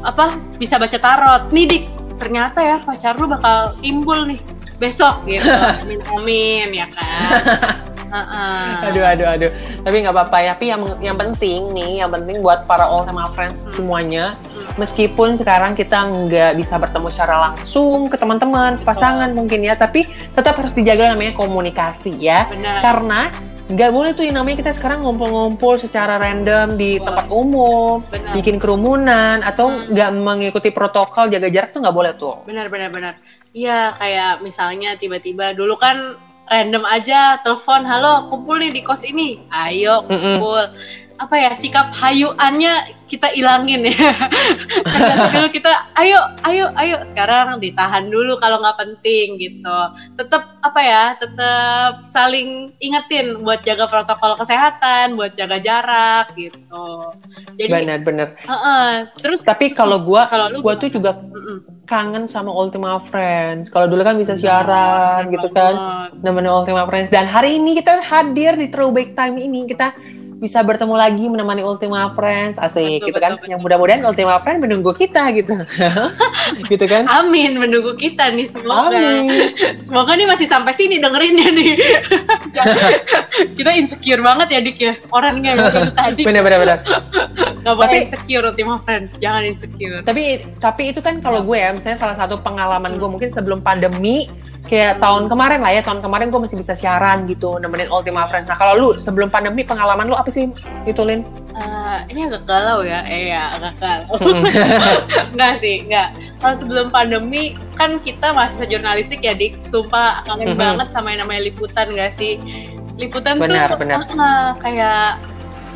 apa 0.03 0.35
bisa 0.59 0.75
baca 0.75 0.99
tarot. 0.99 1.55
Nih, 1.55 1.71
Dik. 1.71 1.83
Ternyata 2.19 2.59
ya 2.59 2.77
pacar 2.83 3.15
lu 3.15 3.31
bakal 3.31 3.79
timbul 3.79 4.27
nih 4.27 4.43
besok 4.75 5.23
gitu. 5.23 5.47
Amin 5.87 6.03
amin 6.03 6.67
ya 6.75 6.87
kan. 6.91 7.79
Heeh. 8.09 8.87
Aduh, 8.89 9.03
aduh, 9.05 9.27
aduh. 9.29 9.51
Tapi 9.81 9.95
nggak 10.01 10.11
apa-apa 10.11 10.37
ya. 10.39 10.51
Tapi 10.53 10.65
yang 10.67 10.81
yang 10.99 11.15
penting 11.15 11.69
nih, 11.71 12.01
yang 12.01 12.09
penting 12.09 12.41
buat 12.41 12.65
para 12.65 12.85
Ultima 12.85 13.29
Friends 13.31 13.63
Hmm. 13.63 13.73
semuanya, 13.73 14.25
Hmm. 14.35 14.75
meskipun 14.75 15.37
sekarang 15.37 15.73
kita 15.73 15.97
nggak 16.03 16.51
bisa 16.55 16.75
bertemu 16.75 17.07
secara 17.07 17.35
langsung 17.47 18.07
ke 18.07 18.17
teman-teman, 18.17 18.81
pasangan 18.81 19.29
mungkin 19.29 19.61
ya, 19.61 19.73
tapi 19.73 20.03
tetap 20.33 20.57
harus 20.57 20.73
dijaga 20.73 21.13
namanya 21.13 21.33
komunikasi 21.33 22.17
ya. 22.17 22.49
Benar. 22.49 22.81
Karena 22.81 23.21
nggak 23.69 23.91
boleh 23.93 24.11
tuh 24.11 24.25
yang 24.25 24.33
namanya 24.35 24.65
kita 24.65 24.73
sekarang 24.73 25.05
ngumpul-ngumpul 25.05 25.77
secara 25.77 26.17
random 26.17 26.73
di 26.73 26.97
Betul. 26.97 27.05
tempat 27.05 27.25
umum, 27.29 28.01
Benar. 28.01 28.33
bikin 28.33 28.57
kerumunan 28.57 29.37
atau 29.39 29.69
Hmm. 29.69 29.93
nggak 29.93 30.09
mengikuti 30.15 30.69
protokol 30.69 31.29
jaga 31.29 31.45
jarak 31.47 31.69
tuh 31.69 31.79
nggak 31.79 31.93
boleh 31.93 32.13
tuh. 32.13 32.41
benar 32.43 32.65
benar 32.67 32.89
benar 32.89 33.13
iya 33.51 33.93
kayak 33.93 34.41
misalnya 34.41 34.97
tiba-tiba 34.97 35.53
dulu 35.53 35.77
kan 35.77 36.17
random 36.49 36.83
aja 36.89 37.37
telepon 37.45 37.85
halo 37.85 38.25
kumpul 38.27 38.57
nih 38.57 38.73
di 38.73 38.81
kos 38.81 39.05
ini. 39.05 39.37
Ayo 39.53 40.01
kumpul 40.09 40.65
apa 41.19 41.35
ya 41.35 41.51
sikap 41.51 41.91
hayuannya 41.91 42.95
kita 43.11 43.27
ilangin 43.35 43.91
ya 43.91 44.13
dulu 45.35 45.51
kita 45.51 45.71
ayo 45.99 46.15
ayo 46.47 46.71
ayo 46.79 46.97
sekarang 47.03 47.59
ditahan 47.59 48.07
dulu 48.07 48.39
kalau 48.39 48.63
nggak 48.63 48.79
penting 48.79 49.35
gitu 49.35 49.77
tetap 50.15 50.55
apa 50.63 50.79
ya 50.79 51.03
tetap 51.19 51.99
saling 52.07 52.71
ingetin 52.79 53.35
buat 53.43 53.59
jaga 53.67 53.89
protokol 53.91 54.39
kesehatan 54.39 55.19
buat 55.19 55.35
jaga 55.35 55.59
jarak 55.59 56.31
gitu 56.39 57.11
jadi 57.59 57.83
Benar-benar. 57.83 58.39
heeh. 58.39 58.89
terus 59.19 59.43
Tapi 59.43 59.75
kalau 59.75 59.99
gua, 59.99 60.23
Kalau 60.31 60.47
lu 60.47 60.63
gua 60.63 60.79
tuh 60.79 60.87
juga 60.87 61.19
mm-mm. 61.19 61.83
kangen 61.83 62.29
sama 62.31 62.55
Ultima 62.55 62.95
Friends. 63.01 63.67
Kalau 63.67 63.91
dulu 63.91 63.99
kan 64.05 64.15
bisa 64.15 64.39
siaran 64.39 65.27
Benar 65.27 65.33
gitu 65.35 65.47
kan. 65.51 65.73
Namanya 66.23 66.55
Ultima 66.55 66.87
Friends. 66.87 67.11
Dan 67.11 67.27
hari 67.27 67.59
ini 67.59 67.75
kita 67.75 67.99
hadir 67.99 68.55
di 68.55 68.71
Throwback 68.71 69.11
Time 69.17 69.35
ini 69.41 69.67
kita 69.67 69.91
bisa 70.39 70.63
bertemu 70.63 70.95
lagi 70.95 71.27
menemani 71.27 71.61
Ultima 71.61 72.15
Friends. 72.15 72.55
Asik 72.57 73.03
Betul, 73.03 73.07
gitu 73.07 73.19
kan. 73.19 73.31
betul, 73.35 73.39
betul. 73.39 73.51
Yang 73.51 73.61
mudah-mudahan 73.61 74.01
Ultima 74.01 74.35
Friends 74.39 74.59
menunggu 74.59 74.91
kita 74.93 75.23
gitu. 75.35 75.51
gitu 76.71 76.85
kan. 76.85 77.03
Amin 77.05 77.59
menunggu 77.59 77.91
kita 77.93 78.31
nih 78.31 78.47
semoga. 78.47 78.95
Amin. 78.95 79.51
Semoga 79.85 80.15
nih 80.15 80.25
masih 80.25 80.45
sampai 80.45 80.71
sini 80.71 80.97
dengerinnya 80.97 81.51
nih. 81.51 81.71
kita 83.57 83.71
insecure 83.73 84.19
banget 84.19 84.47
ya 84.49 84.59
Dik 84.59 84.77
ya 84.77 84.93
orangnya 85.09 85.49
yang 85.53 85.91
tadi. 85.93 86.21
Bener-bener. 86.23 86.59
bener. 86.59 86.77
Gak 87.59 87.75
boleh 87.75 87.87
Tapi- 87.89 88.03
insecure 88.07 88.45
Ultima 88.47 88.75
Friends, 88.77 89.19
jangan 89.19 89.43
insecure. 89.43 89.99
tapi 90.01 90.23
tapi 90.57 90.83
itu 90.89 90.99
kan 90.99 91.19
kalau 91.19 91.43
gue 91.43 91.57
ya, 91.57 91.71
misalnya 91.71 91.99
salah 91.99 92.15
satu 92.15 92.39
pengalaman 92.39 92.89
Hmm. 92.89 92.99
gue 92.99 93.09
mungkin 93.11 93.29
sebelum 93.29 93.59
pandemi 93.59 94.31
kayak 94.69 95.01
tahun 95.01 95.25
kemarin 95.25 95.59
lah 95.59 95.73
ya 95.73 95.81
tahun 95.81 95.99
kemarin 95.99 96.29
gue 96.29 96.39
masih 96.39 96.53
bisa 96.55 96.77
siaran 96.77 97.25
gitu 97.25 97.57
nemenin 97.57 97.89
Ultima 97.89 98.29
Friends. 98.29 98.45
Nah 98.45 98.53
kalau 98.53 98.77
lu 98.77 98.89
sebelum 98.95 99.27
pandemi 99.27 99.65
pengalaman 99.65 100.05
lu 100.05 100.13
apa 100.13 100.29
sih 100.29 100.45
itu 100.85 101.01
Lin? 101.01 101.25
Eh, 101.51 101.97
ini 102.13 102.29
agak 102.29 102.45
galau 102.45 102.85
ya, 102.85 103.01
eh 103.03 103.33
ya 103.33 103.57
agak 103.57 103.73
galau. 103.81 104.13
Mm. 104.29 104.45
Enggak 105.33 105.53
sih, 105.57 105.81
enggak. 105.83 106.13
Kalau 106.37 106.55
sebelum 106.55 106.87
pandemi 106.87 107.57
kan 107.73 107.97
kita 107.97 108.29
mahasiswa 108.29 108.69
jurnalistik 108.69 109.25
ya 109.25 109.33
Dik, 109.33 109.65
sumpah 109.65 110.21
kangen 110.23 110.53
Mhm. 110.53 110.59
banget 110.61 110.87
sama 110.93 111.11
yang 111.11 111.25
namanya 111.25 111.49
liputan 111.49 111.89
gak 111.91 112.13
sih? 112.13 112.37
Liputan 112.95 113.41
Benar, 113.41 113.73
tuh 113.73 113.79
benar. 113.81 114.05
eh, 114.05 114.49
kayak 114.61 115.17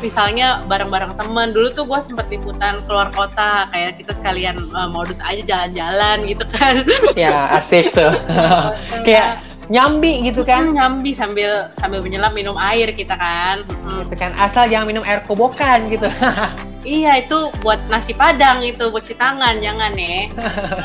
misalnya 0.04 0.60
bareng-bareng 0.68 1.16
teman 1.16 1.56
dulu 1.56 1.72
tuh 1.72 1.88
gue 1.88 1.96
sempet 2.04 2.28
liputan 2.28 2.84
keluar 2.84 3.08
kota 3.08 3.64
kayak 3.72 3.96
kita 3.96 4.12
sekalian 4.12 4.60
eh, 4.60 4.88
modus 4.92 5.24
aja 5.24 5.40
jalan-jalan 5.40 6.28
gitu 6.28 6.44
kan 6.52 6.84
ya 7.16 7.48
asik 7.56 7.88
tuh. 7.96 8.12
kayak 9.08 9.40
nyambi 9.66 10.20
gitu 10.22 10.42
kan. 10.42 10.68
kan 10.68 10.76
nyambi 10.76 11.10
sambil 11.10 11.72
sambil 11.72 11.98
menyelam 11.98 12.30
minum 12.30 12.56
air 12.56 12.90
kita 12.90 13.14
kan 13.14 13.64
Mm. 13.84 14.04
Gitu 14.04 14.14
kan. 14.16 14.32
Asal 14.34 14.66
jangan 14.66 14.86
minum 14.86 15.00
air 15.02 15.20
kobokan 15.22 15.88
gitu. 15.88 16.08
iya 16.84 17.16
itu 17.16 17.32
buat 17.60 17.80
nasi 17.86 18.12
padang 18.12 18.60
itu 18.60 18.88
buat 18.88 19.00
cuci 19.00 19.14
tangan 19.14 19.56
jangan 19.56 19.92
ya 19.92 20.28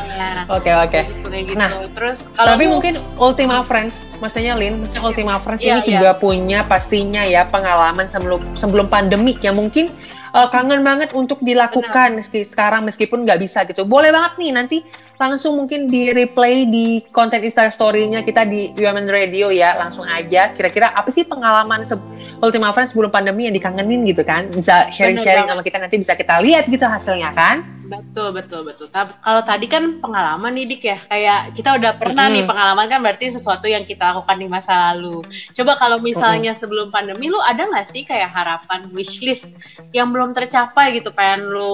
Nah, 0.09 0.47
Oke 0.55 0.71
oke. 0.71 1.01
gitu 1.03 1.27
gitu 1.27 1.55
Nah, 1.55 1.71
terus 1.89 2.31
kalau 2.31 2.55
Tapi 2.55 2.63
lu- 2.65 2.71
mungkin 2.73 2.93
Ultima 3.17 3.59
Friends, 3.61 4.07
maksudnya 4.17 4.55
Lin, 4.55 4.79
maksudnya 4.79 5.03
Ultima 5.03 5.35
Friends 5.37 5.59
Iya, 5.59 5.79
ini 5.79 5.83
iya. 5.85 5.91
juga 5.95 6.11
punya 6.15 6.59
pastinya 6.63 7.23
ya 7.23 7.43
pengalaman 7.45 8.07
sebelum 8.07 8.55
sebelum 8.55 8.87
pandemi 8.87 9.35
yang 9.37 9.55
mungkin 9.55 9.91
uh, 10.31 10.47
kangen 10.47 10.79
banget 10.81 11.11
untuk 11.11 11.39
dilakukan 11.39 12.15
meski 12.15 12.43
sekarang 12.43 12.83
meskipun 12.83 13.23
nggak 13.23 13.39
bisa 13.39 13.63
gitu. 13.63 13.83
Boleh 13.83 14.09
banget 14.09 14.35
nih 14.37 14.51
nanti 14.51 14.77
langsung 15.19 15.59
mungkin 15.59 15.91
di 15.91 16.15
replay 16.15 16.63
di 16.63 17.03
konten 17.11 17.43
Insta 17.43 17.67
Story-nya 17.67 18.23
kita 18.23 18.47
di 18.47 18.71
Women 18.71 19.11
Radio 19.11 19.51
ya. 19.51 19.75
Langsung 19.75 20.07
aja 20.07 20.55
kira-kira 20.55 20.95
apa 20.95 21.11
sih 21.11 21.27
pengalaman 21.27 21.83
se 21.83 21.99
Ultima 22.39 22.71
Friends 22.71 22.95
sebelum 22.95 23.11
pandemi 23.11 23.51
yang 23.51 23.53
dikangenin 23.53 24.07
gitu 24.07 24.23
kan. 24.23 24.47
Bisa 24.47 24.87
sharing-sharing 24.87 25.51
sama 25.51 25.59
kita 25.59 25.77
nanti 25.77 25.99
bisa 25.99 26.15
kita 26.15 26.39
lihat 26.39 26.71
gitu 26.71 26.87
hasilnya 26.87 27.35
kan. 27.35 27.67
Betul, 27.89 28.37
betul, 28.37 28.61
betul. 28.63 28.87
Tapi 28.87 29.17
kalau 29.17 29.41
tadi 29.41 29.65
kan 29.65 29.97
pengalaman 29.97 30.53
nih 30.53 30.65
Dik 30.69 30.83
ya, 30.85 30.97
kayak 31.09 31.57
kita 31.57 31.73
udah 31.81 31.97
pernah 31.97 32.29
nih 32.29 32.45
Mm-mm. 32.45 32.51
pengalaman 32.53 32.85
kan 32.85 33.01
berarti 33.01 33.33
sesuatu 33.33 33.65
yang 33.65 33.81
kita 33.81 34.13
lakukan 34.13 34.37
di 34.37 34.47
masa 34.47 34.93
lalu. 34.93 35.25
Coba 35.57 35.73
kalau 35.75 35.97
misalnya 35.97 36.53
sebelum 36.53 36.93
pandemi 36.93 37.33
lu 37.33 37.41
ada 37.41 37.65
nggak 37.65 37.89
sih 37.89 38.05
kayak 38.05 38.29
harapan 38.29 38.85
wishlist 38.93 39.57
yang 39.89 40.13
belum 40.13 40.37
tercapai 40.37 41.01
gitu, 41.01 41.09
pengen 41.11 41.49
lu 41.49 41.73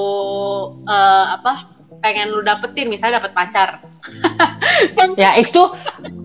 eh, 0.88 1.26
apa? 1.36 1.75
Pengen 1.98 2.28
lu 2.30 2.42
dapetin, 2.42 2.86
misalnya 2.86 3.18
dapet 3.18 3.32
pacar. 3.32 3.82
Kan 4.94 5.16
Ya 5.16 5.34
itu 5.34 5.62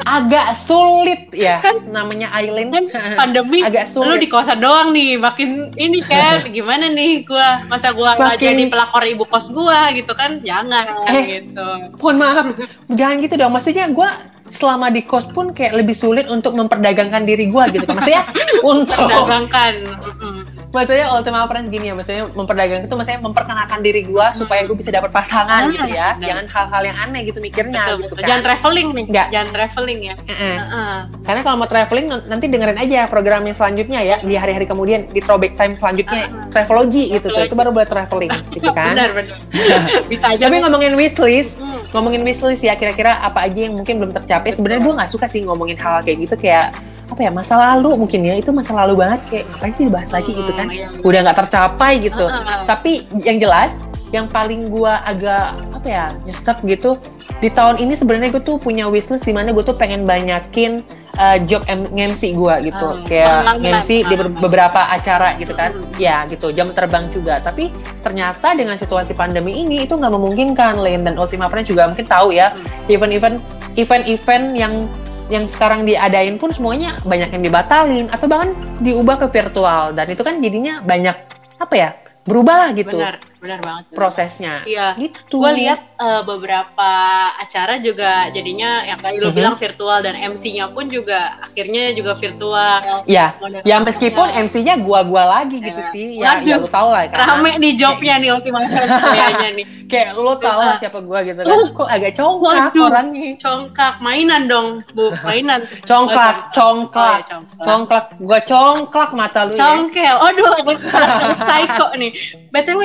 agak 0.00 0.52
sulit 0.59 1.33
ya 1.33 1.62
namanya 1.87 2.28
Aileen. 2.30 2.68
kan 2.68 2.85
pandemi 3.16 3.61
Agak 3.61 3.87
sulit. 3.87 4.06
lu 4.06 4.14
di 4.18 4.28
kosan 4.28 4.59
doang 4.59 4.90
nih 4.90 5.16
makin 5.16 5.48
ini 5.74 6.02
kan 6.02 6.44
gimana 6.46 6.88
nih 6.88 7.22
gua 7.22 7.64
masa 7.66 7.90
gua 7.90 8.12
Makin- 8.14 8.37
jadi 8.37 8.62
pelakor 8.66 9.04
ibu 9.06 9.24
kos 9.24 9.48
gua 9.48 9.88
gitu 9.90 10.12
kan 10.12 10.40
jangan 10.40 10.85
Eh. 11.09 11.40
gitu 11.40 11.68
Mohon 11.96 12.16
maaf, 12.18 12.46
jangan 12.90 13.16
gitu 13.18 13.35
dong. 13.35 13.50
Maksudnya 13.50 13.87
gue 13.88 14.11
selama 14.50 14.90
di 14.90 15.00
kos 15.00 15.24
pun 15.26 15.54
kayak 15.54 15.72
lebih 15.74 15.94
sulit 15.94 16.26
untuk 16.26 16.52
memperdagangkan 16.52 17.22
diri 17.22 17.46
gue 17.46 17.64
gitu. 17.70 17.87
kan. 17.87 17.96
Maksudnya 17.96 18.24
untuk 18.66 18.98
dagangkan 18.98 19.74
Mm-mm. 19.87 20.37
Maksudnya 20.70 21.11
Ultima 21.11 21.44
Friends 21.44 21.68
gini 21.68 21.87
ya, 21.87 21.94
maksudnya 21.94 22.24
memperdagangkan 22.28 22.87
itu 22.87 22.94
maksudnya 22.94 23.20
memperkenalkan 23.20 23.78
diri 23.80 24.02
gue 24.02 24.26
supaya 24.33 24.62
gue 24.62 24.72
bisa 24.72 24.88
dapat 24.88 25.11
pasangan 25.11 25.66
Ah, 25.66 25.68
gitu 25.68 25.88
ya. 25.88 26.14
benar. 26.14 26.28
Jangan 26.30 26.46
hal-hal 26.48 26.83
yang 26.85 26.98
aneh 27.00 27.20
gitu 27.24 27.38
mikirnya 27.38 27.80
Betul, 27.85 27.96
gitu 27.98 28.06
betul. 28.06 28.16
kan. 28.16 28.26
jangan 28.26 28.42
traveling 28.44 28.88
nih 28.88 29.04
Nggak. 29.06 29.26
jangan 29.28 29.48
traveling 29.50 30.00
ya 30.00 30.14
Eh-eh. 30.22 30.56
Heeh. 30.56 30.96
Karena 31.20 31.40
kalau 31.40 31.56
mau 31.56 31.66
traveling 31.66 32.06
nanti 32.24 32.44
dengerin 32.46 32.78
aja 32.78 33.00
program 33.06 33.42
yang 33.42 33.56
selanjutnya 33.56 34.00
ya 34.00 34.16
di 34.20 34.35
hari-hari 34.35 34.64
kemudian 34.64 35.00
di 35.06 35.20
throwback 35.20 35.54
time 35.54 35.74
selanjutnya 35.74 36.22
Ah. 36.24 36.46
travelogy 36.50 37.04
gitu 37.11 37.26
tuh. 37.28 37.42
Itu 37.42 37.54
baru 37.54 37.70
buat 37.70 37.87
traveling 37.87 38.30
gitu 38.54 38.70
kan. 38.70 38.94
benar 38.94 39.11
benar 39.12 39.38
bisa 40.11 40.26
aja 40.28 40.42
Tapi 40.42 40.56
ngomongin 40.61 40.94
wishlist, 40.94 41.59
Hmm. 41.61 41.83
ngomongin 41.90 42.22
wishlist 42.22 42.62
ya 42.62 42.74
kira-kira 42.74 43.18
apa 43.18 43.42
aja 43.42 43.66
yang 43.66 43.74
mungkin 43.74 43.98
belum 43.98 44.12
tercapai. 44.12 44.50
Sebenarnya 44.50 44.80
gue 44.80 44.94
nggak 44.94 45.11
suka 45.11 45.26
sih 45.26 45.42
ngomongin 45.42 45.74
hal 45.76 46.00
kayak 46.00 46.18
gitu 46.24 46.35
kayak 46.37 46.70
apa 47.10 47.20
ya 47.26 47.30
masa 47.34 47.58
lalu 47.58 48.06
mungkin 48.06 48.22
ya 48.22 48.38
itu 48.38 48.54
masa 48.54 48.72
lalu 48.72 49.02
banget 49.02 49.20
kayak 49.26 49.44
ngapain 49.50 49.74
sih 49.74 49.84
dibahas 49.90 50.10
lagi 50.14 50.30
gitu 50.30 50.52
kan? 50.54 50.66
Iya. 50.70 50.86
Udah 51.02 51.18
nggak 51.26 51.38
tercapai 51.46 51.92
gitu. 51.98 52.26
Tapi 52.64 52.92
yang 53.26 53.38
jelas 53.42 53.74
yang 54.10 54.26
paling 54.26 54.70
gue 54.70 54.92
agak 55.06 55.58
apa 55.74 55.86
ya 55.86 56.06
nyesek 56.26 56.58
gitu 56.66 56.98
di 57.38 57.46
tahun 57.48 57.78
ini 57.78 57.94
sebenarnya 57.94 58.34
gue 58.34 58.42
tuh 58.42 58.58
punya 58.58 58.90
wishlist 58.90 59.22
di 59.22 59.30
mana 59.30 59.54
gue 59.54 59.62
tuh 59.62 59.78
pengen 59.78 60.02
banyakin 60.02 60.82
uh, 61.16 61.38
job 61.46 61.62
MC 61.70 62.36
gue 62.36 62.54
gitu. 62.68 62.88
Ah, 62.90 63.06
kayak 63.06 63.62
MC 63.62 64.04
di 64.06 64.14
beberapa 64.38 64.90
acara 64.90 65.34
gitu 65.40 65.54
kan. 65.56 65.72
Hmm. 65.72 65.94
ya 65.96 66.26
gitu 66.28 66.52
jam 66.52 66.70
terbang 66.74 67.08
juga. 67.08 67.40
Tapi 67.40 67.72
ternyata 68.04 68.54
dengan 68.54 68.76
situasi 68.76 69.16
pandemi 69.16 69.62
ini 69.62 69.88
itu 69.88 69.96
nggak 69.96 70.12
memungkinkan. 70.12 70.72
Lin 70.80 71.04
dan 71.04 71.16
Ultima 71.18 71.50
Friends 71.50 71.70
juga 71.70 71.88
mungkin 71.90 72.06
tahu 72.06 72.34
ya. 72.34 72.52
Event-event 72.86 73.40
event-event 73.78 74.46
yang 74.58 74.90
yang 75.30 75.46
sekarang 75.46 75.86
diadain 75.86 76.36
pun 76.36 76.50
semuanya 76.50 76.98
banyak 77.06 77.30
yang 77.32 77.42
dibatalin 77.46 78.06
atau 78.10 78.26
bahkan 78.26 78.50
diubah 78.82 79.16
ke 79.22 79.26
virtual. 79.30 79.94
Dan 79.94 80.10
itu 80.10 80.22
kan 80.26 80.42
jadinya 80.42 80.82
banyak 80.82 81.16
apa 81.56 81.74
ya 81.78 81.90
berubah 82.26 82.68
lah 82.68 82.70
gitu. 82.74 82.98
Benar 82.98 83.29
benar 83.40 83.59
banget. 83.59 83.85
Prosesnya. 83.90 84.62
Iya. 84.62 84.92
gitu. 84.94 85.40
Gue 85.40 85.53
lihat 85.57 85.81
eh, 85.96 86.22
beberapa 86.22 86.90
acara 87.37 87.76
juga 87.76 88.29
jadinya 88.29 88.85
yang 88.85 88.96
tadi 88.96 89.16
lu 89.16 89.29
Mhm. 89.29 89.35
bilang 89.35 89.55
virtual 89.55 89.98
dan 89.98 90.14
MC-nya 90.14 90.68
pun 90.68 90.87
juga 90.87 91.40
akhirnya 91.40 91.90
juga 91.90 92.12
virtual. 92.14 93.05
Ya 93.05 93.37
Model- 93.37 93.61
ya 93.62 93.76
meskipun 93.79 94.29
MC-nya 94.31 94.76
gua-gua 94.76 95.24
lagi 95.35 95.57
gitu 95.59 95.76
Ya. 95.79 95.88
sih. 95.88 96.07
Ya, 96.16 96.40
ya 96.40 96.57
Waduh. 96.57 96.61
lu 96.61 96.68
tau 96.68 96.88
lah 96.88 97.05
kan. 97.07 97.18
rame 97.18 97.50
nih 97.57 97.72
jobnya 97.74 98.14
nih 98.16 98.31
Ultima 98.31 98.61
Friends 98.62 98.92
kayaknya 99.07 99.50
nih. 99.55 99.66
Kayak 99.90 100.14
lu 100.14 100.33
tau 100.37 100.61
lah 100.61 100.79
siapa 100.79 101.00
gua 101.00 101.18
gitu 101.20 101.40
kan. 101.40 101.50
Kok 101.74 101.88
agak 101.88 102.12
congkak 102.14 102.55
Waduh. 102.70 102.87
orangnya 102.87 103.29
congkak. 103.37 103.94
Mainan 104.00 104.42
dong 104.46 104.66
bu 104.90 105.11
mainan. 105.26 105.61
Congklak 105.83 106.48
congklak. 106.50 107.05
Oh, 107.11 107.16
iya, 107.16 107.24
congklak. 107.26 107.64
congklak 107.66 108.05
gua 108.18 108.38
congklak 108.40 109.11
mata 109.12 109.40
lu 109.44 109.53
ya. 109.53 109.59
Congkel. 109.59 110.16
Aduh 110.18 110.48
aku 110.57 110.72
psycho 111.44 111.87
nih. 111.94 112.12
Btw 112.50 112.81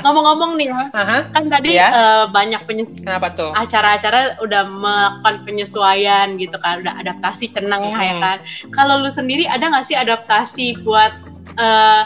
ngomong-ngomong 0.00 0.52
nih 0.54 0.68
ya 0.68 0.82
Aha, 0.90 1.18
kan 1.30 1.44
tadi 1.46 1.68
Iya. 1.72 1.88
eh, 1.88 2.24
banyak 2.28 2.62
penyes 2.64 2.88
kenapa 2.92 3.30
tuh 3.30 3.50
acara-acara 3.52 4.38
udah 4.38 4.62
melakukan 4.64 5.34
penyesuaian 5.42 6.36
gitu 6.36 6.56
kan 6.56 6.80
udah 6.80 6.96
adaptasi 6.98 7.50
tenang 7.50 7.82
ya 7.86 7.96
Hmm. 8.08 8.20
kan 8.20 8.38
kalau 8.70 8.98
lu 8.98 9.08
sendiri 9.08 9.44
ada 9.44 9.66
nggak 9.66 9.84
sih 9.84 9.94
adaptasi 9.94 10.80
buat 10.80 11.12
eh, 11.54 12.02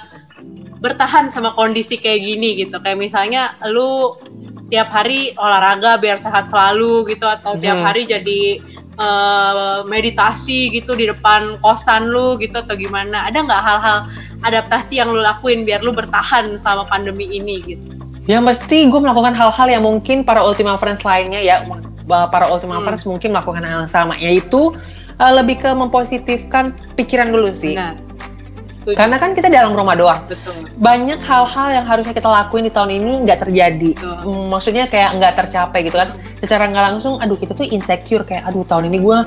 bertahan 0.76 1.28
sama 1.28 1.52
kondisi 1.52 1.96
kayak 1.96 2.20
gini 2.20 2.56
gitu 2.56 2.78
kayak 2.78 2.96
misalnya 2.96 3.52
lu 3.66 4.16
tiap 4.66 4.88
hari 4.88 5.35
olahraga 5.35 5.98
biar 5.98 6.16
sehat 6.16 6.46
selalu 6.46 7.04
gitu 7.09 7.26
atau 7.26 7.59
tiap 7.59 7.76
Hmm. 7.76 7.87
hari 7.87 8.06
jadi 8.06 8.62
eh, 9.00 9.80
meditasi 9.88 10.68
gitu 10.68 10.92
di 10.92 11.08
depan 11.08 11.56
kosan 11.64 12.12
lu 12.12 12.36
gitu 12.36 12.60
atau 12.60 12.76
gimana 12.76 13.24
ada 13.26 13.40
nggak 13.40 13.62
hal-hal 13.64 13.98
adaptasi 14.44 15.00
yang 15.00 15.08
lu 15.08 15.24
lakuin 15.24 15.64
biar 15.64 15.80
lu 15.80 15.96
bertahan 15.96 16.60
sama 16.60 16.84
pandemi 16.84 17.24
ini 17.32 17.56
gitu 17.64 18.00
Ya 18.28 18.38
mesti 18.38 18.86
gue 18.86 19.00
melakukan 19.00 19.34
hal-hal 19.34 19.66
yang 19.66 19.82
mungkin 19.82 20.22
para 20.22 20.44
Ultima 20.44 20.78
Friends 20.78 21.02
lainnya 21.02 21.42
ya, 21.42 21.66
uh, 21.66 22.28
para 22.30 22.46
Ultima 22.46 22.78
Hmm. 22.78 22.86
Friends 22.86 23.02
mungkin 23.02 23.34
melakukan 23.34 23.64
hal 23.64 23.82
yang 23.82 23.90
sama, 23.90 24.14
yaitu 24.22 24.76
uh, 25.18 25.32
lebih 25.34 25.58
ke 25.58 25.70
mempositifkan 25.74 26.70
pikiran 26.94 27.32
dulu 27.32 27.50
sih. 27.50 27.74
benar 27.74 28.10
Karena 28.96 29.16
kan 29.20 29.31
kita 29.35 29.48
dalam 29.50 29.76
rumah 29.76 29.94
doang. 29.98 30.20
betul 30.26 30.55
Banyak 30.79 31.20
hal-hal 31.20 31.68
yang 31.76 31.87
harusnya 31.87 32.14
kita 32.16 32.29
lakuin 32.31 32.66
di 32.66 32.72
tahun 32.72 32.90
ini 32.96 33.12
nggak 33.26 33.38
terjadi. 33.46 33.90
Betul. 33.98 34.16
Mm, 34.26 34.44
Maksudnya 34.50 34.85
kayak 34.88 35.11
nggak 35.20 35.33
tercapai 35.37 35.81
gitu 35.87 35.96
kan. 35.98 36.09
Secara 36.40 36.64
nggak 36.72 36.85
langsung, 36.92 37.20
aduh 37.20 37.37
kita 37.37 37.53
tuh 37.53 37.68
insecure 37.68 38.24
kayak, 38.24 38.48
aduh 38.48 38.64
tahun 38.64 38.88
ini 38.88 38.98
gue 39.05 39.18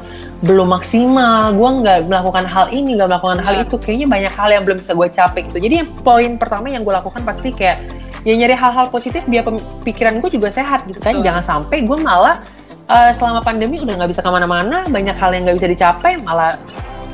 belum 0.42 0.68
maksimal, 0.74 1.54
gue 1.54 1.70
nggak 1.86 1.98
melakukan 2.10 2.46
hal 2.50 2.66
ini, 2.74 2.98
nggak 2.98 3.10
melakukan 3.10 3.40
hal 3.40 3.54
Benar. 3.62 3.66
itu. 3.70 3.76
Kayaknya 3.78 4.08
banyak 4.10 4.34
hal 4.34 4.50
yang 4.50 4.64
belum 4.66 4.78
bisa 4.82 4.92
gue 4.98 5.08
capai 5.14 5.42
gitu. 5.52 5.58
Jadi 5.62 5.76
poin 6.02 6.32
pertama 6.42 6.68
yang 6.74 6.82
gue 6.82 6.94
lakukan 6.94 7.22
pasti 7.22 7.54
kayak 7.54 7.78
ya 8.24 8.34
nyari 8.40 8.56
hal-hal 8.56 8.88
positif 8.88 9.28
biar 9.28 9.44
pikiran 9.84 10.24
gue 10.24 10.32
juga 10.32 10.50
sehat 10.50 10.88
gitu 10.88 11.00
kan. 11.04 11.20
Betul. 11.20 11.26
Jangan 11.28 11.44
sampai 11.44 11.78
gue 11.84 11.98
malah 12.00 12.40
uh, 12.88 13.12
selama 13.16 13.44
pandemi 13.44 13.80
udah 13.80 13.94
nggak 14.00 14.12
bisa 14.12 14.22
ke 14.24 14.32
mana-mana, 14.32 14.88
banyak 14.88 15.16
hal 15.16 15.30
yang 15.36 15.44
nggak 15.48 15.58
bisa 15.60 15.70
dicapai, 15.70 16.20
malah 16.20 16.56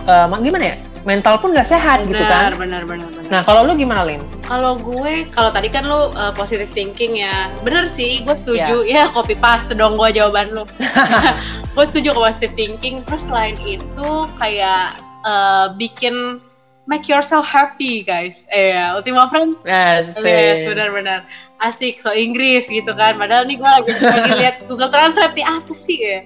uh, 0.06 0.26
ma- 0.30 0.42
gimana 0.42 0.74
ya? 0.74 0.76
Mental 1.08 1.40
pun 1.40 1.56
nggak 1.56 1.70
sehat 1.70 2.04
gitu 2.08 2.20
kan. 2.20 2.56
benar 2.60 2.84
benar 2.84 3.08
benar 3.12 3.30
Nah 3.30 3.42
kalau 3.46 3.62
lu 3.62 3.78
gimana 3.78 4.02
Lin? 4.04 4.26
Kalau 4.42 4.82
gue, 4.82 5.30
kalau 5.30 5.54
tadi 5.54 5.70
kan 5.70 5.86
lu 5.86 6.10
uh, 6.18 6.34
positive 6.34 6.68
thinking 6.74 7.22
ya, 7.22 7.54
bener 7.62 7.86
sih, 7.86 8.26
gue 8.26 8.34
setuju. 8.34 8.82
Ya, 8.90 9.06
copy 9.14 9.38
paste 9.38 9.78
dong 9.78 9.96
gue 10.02 10.10
jawaban 10.18 10.50
lu. 10.50 10.66
gue 11.78 11.86
setuju 11.86 12.18
ke 12.18 12.20
positive 12.20 12.54
thinking. 12.58 13.06
Terus 13.06 13.30
selain 13.30 13.56
itu 13.62 14.10
kayak 14.42 14.98
uh, 15.24 15.72
bikin 15.78 16.42
make 16.90 17.06
yourself 17.06 17.46
happy 17.46 18.02
guys. 18.02 18.50
Eh, 18.50 18.74
Ultima 18.92 19.30
Friends. 19.30 19.62
Yes, 19.62 20.18
Yes, 20.18 20.66
benar-benar 20.66 21.22
asik 21.60 22.00
so 22.00 22.10
Inggris 22.10 22.66
gitu 22.66 22.90
kan. 22.92 23.16
Padahal 23.16 23.46
nih 23.46 23.56
gue 23.56 23.70
lagi, 23.70 23.92
lagi 23.94 24.32
lihat 24.42 24.56
Google 24.66 24.90
Translate 24.90 25.38
nih 25.38 25.46
apa 25.46 25.70
sih 25.70 26.00
ya? 26.00 26.20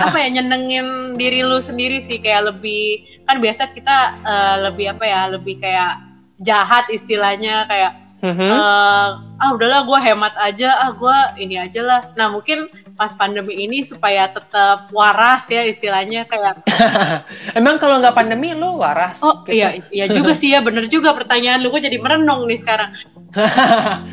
apa 0.00 0.16
ya 0.16 0.28
nyenengin 0.32 0.86
diri 1.14 1.42
lu 1.42 1.58
sendiri 1.58 1.98
sih 1.98 2.16
kayak 2.16 2.54
lebih 2.54 3.04
kan 3.26 3.36
biasa 3.36 3.68
kita 3.70 3.96
uh, 4.22 4.56
lebih 4.64 4.94
apa 4.94 5.04
ya 5.04 5.20
lebih 5.28 5.58
kayak 5.58 5.98
jahat 6.38 6.88
istilahnya 6.88 7.68
kayak 7.68 7.92
Mhm. 8.20 8.52
eh, 8.52 9.08
ah 9.40 9.50
udahlah 9.50 9.80
gue 9.80 9.96
hemat 9.98 10.36
aja 10.36 10.76
ah 10.76 10.92
gue 10.92 11.16
ini 11.40 11.56
aja 11.56 11.80
lah 11.80 12.00
nah 12.12 12.28
mungkin 12.28 12.68
pas 13.00 13.16
pandemi 13.16 13.64
ini 13.64 13.80
supaya 13.80 14.28
tetap 14.28 14.92
waras 14.92 15.48
ya 15.48 15.64
istilahnya 15.64 16.28
kayak 16.28 16.60
Emang 17.58 17.80
kalau 17.80 17.96
nggak 17.96 18.12
pandemi 18.12 18.52
lu 18.52 18.76
waras? 18.76 19.24
oh 19.24 19.40
gitu? 19.48 19.56
iya 19.56 19.80
iya 19.88 20.04
juga 20.12 20.36
sih 20.36 20.52
ya 20.52 20.60
bener 20.60 20.84
juga 20.92 21.16
pertanyaan 21.16 21.64
lu 21.64 21.72
gue 21.72 21.80
jadi 21.80 21.96
merenung 21.96 22.44
nih 22.44 22.60
sekarang 22.60 22.92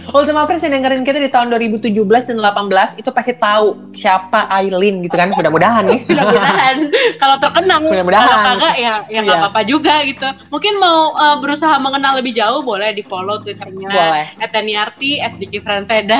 Ultima 0.08 0.45
Friends 0.45 0.62
yang 0.62 0.77
dengerin 0.77 1.01
kita 1.01 1.17
di 1.17 1.27
tahun 1.27 1.49
2017 1.49 1.89
dan 2.23 2.38
18 2.38 3.01
itu 3.01 3.10
pasti 3.10 3.34
tahu 3.34 3.91
siapa 3.91 4.45
Aileen 4.47 5.01
gitu 5.01 5.13
kan. 5.13 5.30
Mudah-mudahan 5.30 5.84
ya. 5.86 5.97
mudah-mudahan 6.10 6.75
kalau 7.17 7.36
terkenal 7.38 7.80
Mudah-mudahan. 7.82 8.23
kalau 8.23 8.45
kagak 8.53 8.75
ya 8.77 8.93
ya 9.08 9.19
nggak 9.21 9.38
Iya. 9.38 9.43
apa-apa 9.43 9.62
juga 9.63 9.95
gitu 10.03 10.23
mungkin 10.47 10.77
mau 10.77 11.13
uh, 11.13 11.38
berusaha 11.38 11.75
mengenal 11.77 12.17
lebih 12.17 12.32
jauh 12.32 12.62
boleh 12.62 12.93
di 12.93 13.01
follow 13.01 13.41
twitternya 13.41 13.89
Boleh. 13.89 14.25
@teniarti 14.47 15.17
@diki_franseda 15.36 16.17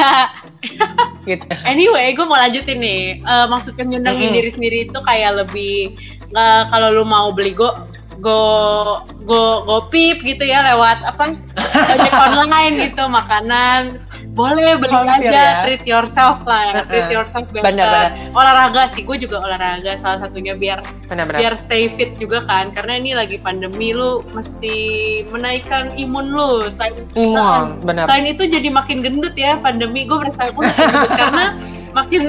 gitu. 1.30 1.44
Anyway, 1.64 2.12
gue 2.12 2.24
mau 2.24 2.36
lanjutin 2.36 2.78
nih. 2.78 3.02
Eh, 3.20 3.46
maksudnya 3.48 3.84
nyenengin 3.86 4.32
Mm-mm. 4.32 4.38
diri 4.38 4.50
sendiri 4.50 4.78
itu 4.86 5.00
kayak 5.00 5.46
lebih 5.46 5.94
eh, 6.28 6.64
kalau 6.68 6.90
lu 6.90 7.04
mau 7.04 7.30
beli 7.30 7.54
go 7.54 7.72
go 8.20 8.42
go 9.24 9.64
go 9.64 9.78
pip 9.88 10.22
gitu 10.22 10.44
ya 10.44 10.64
lewat 10.74 11.04
apa 11.06 11.36
ojek 11.94 12.14
online 12.32 12.74
gitu 12.90 13.04
makanan 13.08 14.02
boleh 14.38 14.78
beli 14.78 14.94
Hampir 14.94 15.34
aja 15.34 15.34
ya. 15.34 15.54
treat 15.66 15.82
yourself 15.90 16.46
lah 16.46 16.62
ya. 16.70 16.74
Treat 16.86 17.10
yourself 17.10 17.50
better. 17.50 17.74
Benar, 17.74 18.14
benar. 18.14 18.38
olahraga 18.38 18.86
sih 18.86 19.02
gue 19.02 19.18
juga 19.18 19.42
olahraga 19.42 19.98
salah 19.98 20.22
satunya 20.22 20.54
biar 20.54 20.86
Benar-benar. 21.10 21.42
biar 21.42 21.54
stay 21.58 21.90
fit 21.90 22.14
juga 22.22 22.46
kan 22.46 22.70
karena 22.70 23.02
ini 23.02 23.18
lagi 23.18 23.42
pandemi 23.42 23.98
lu 23.98 24.22
mesti 24.38 24.78
menaikkan 25.34 25.98
imun 25.98 26.30
lu 26.30 26.70
selain 26.70 27.02
Imun, 27.18 27.82
benar. 27.82 28.06
selain 28.06 28.30
itu 28.30 28.46
jadi 28.46 28.70
makin 28.70 29.02
gendut 29.02 29.34
ya 29.34 29.58
pandemi 29.58 30.06
gue 30.06 30.18
makin 30.22 30.38
gendut 30.54 31.12
karena 31.26 31.46
makin 31.98 32.22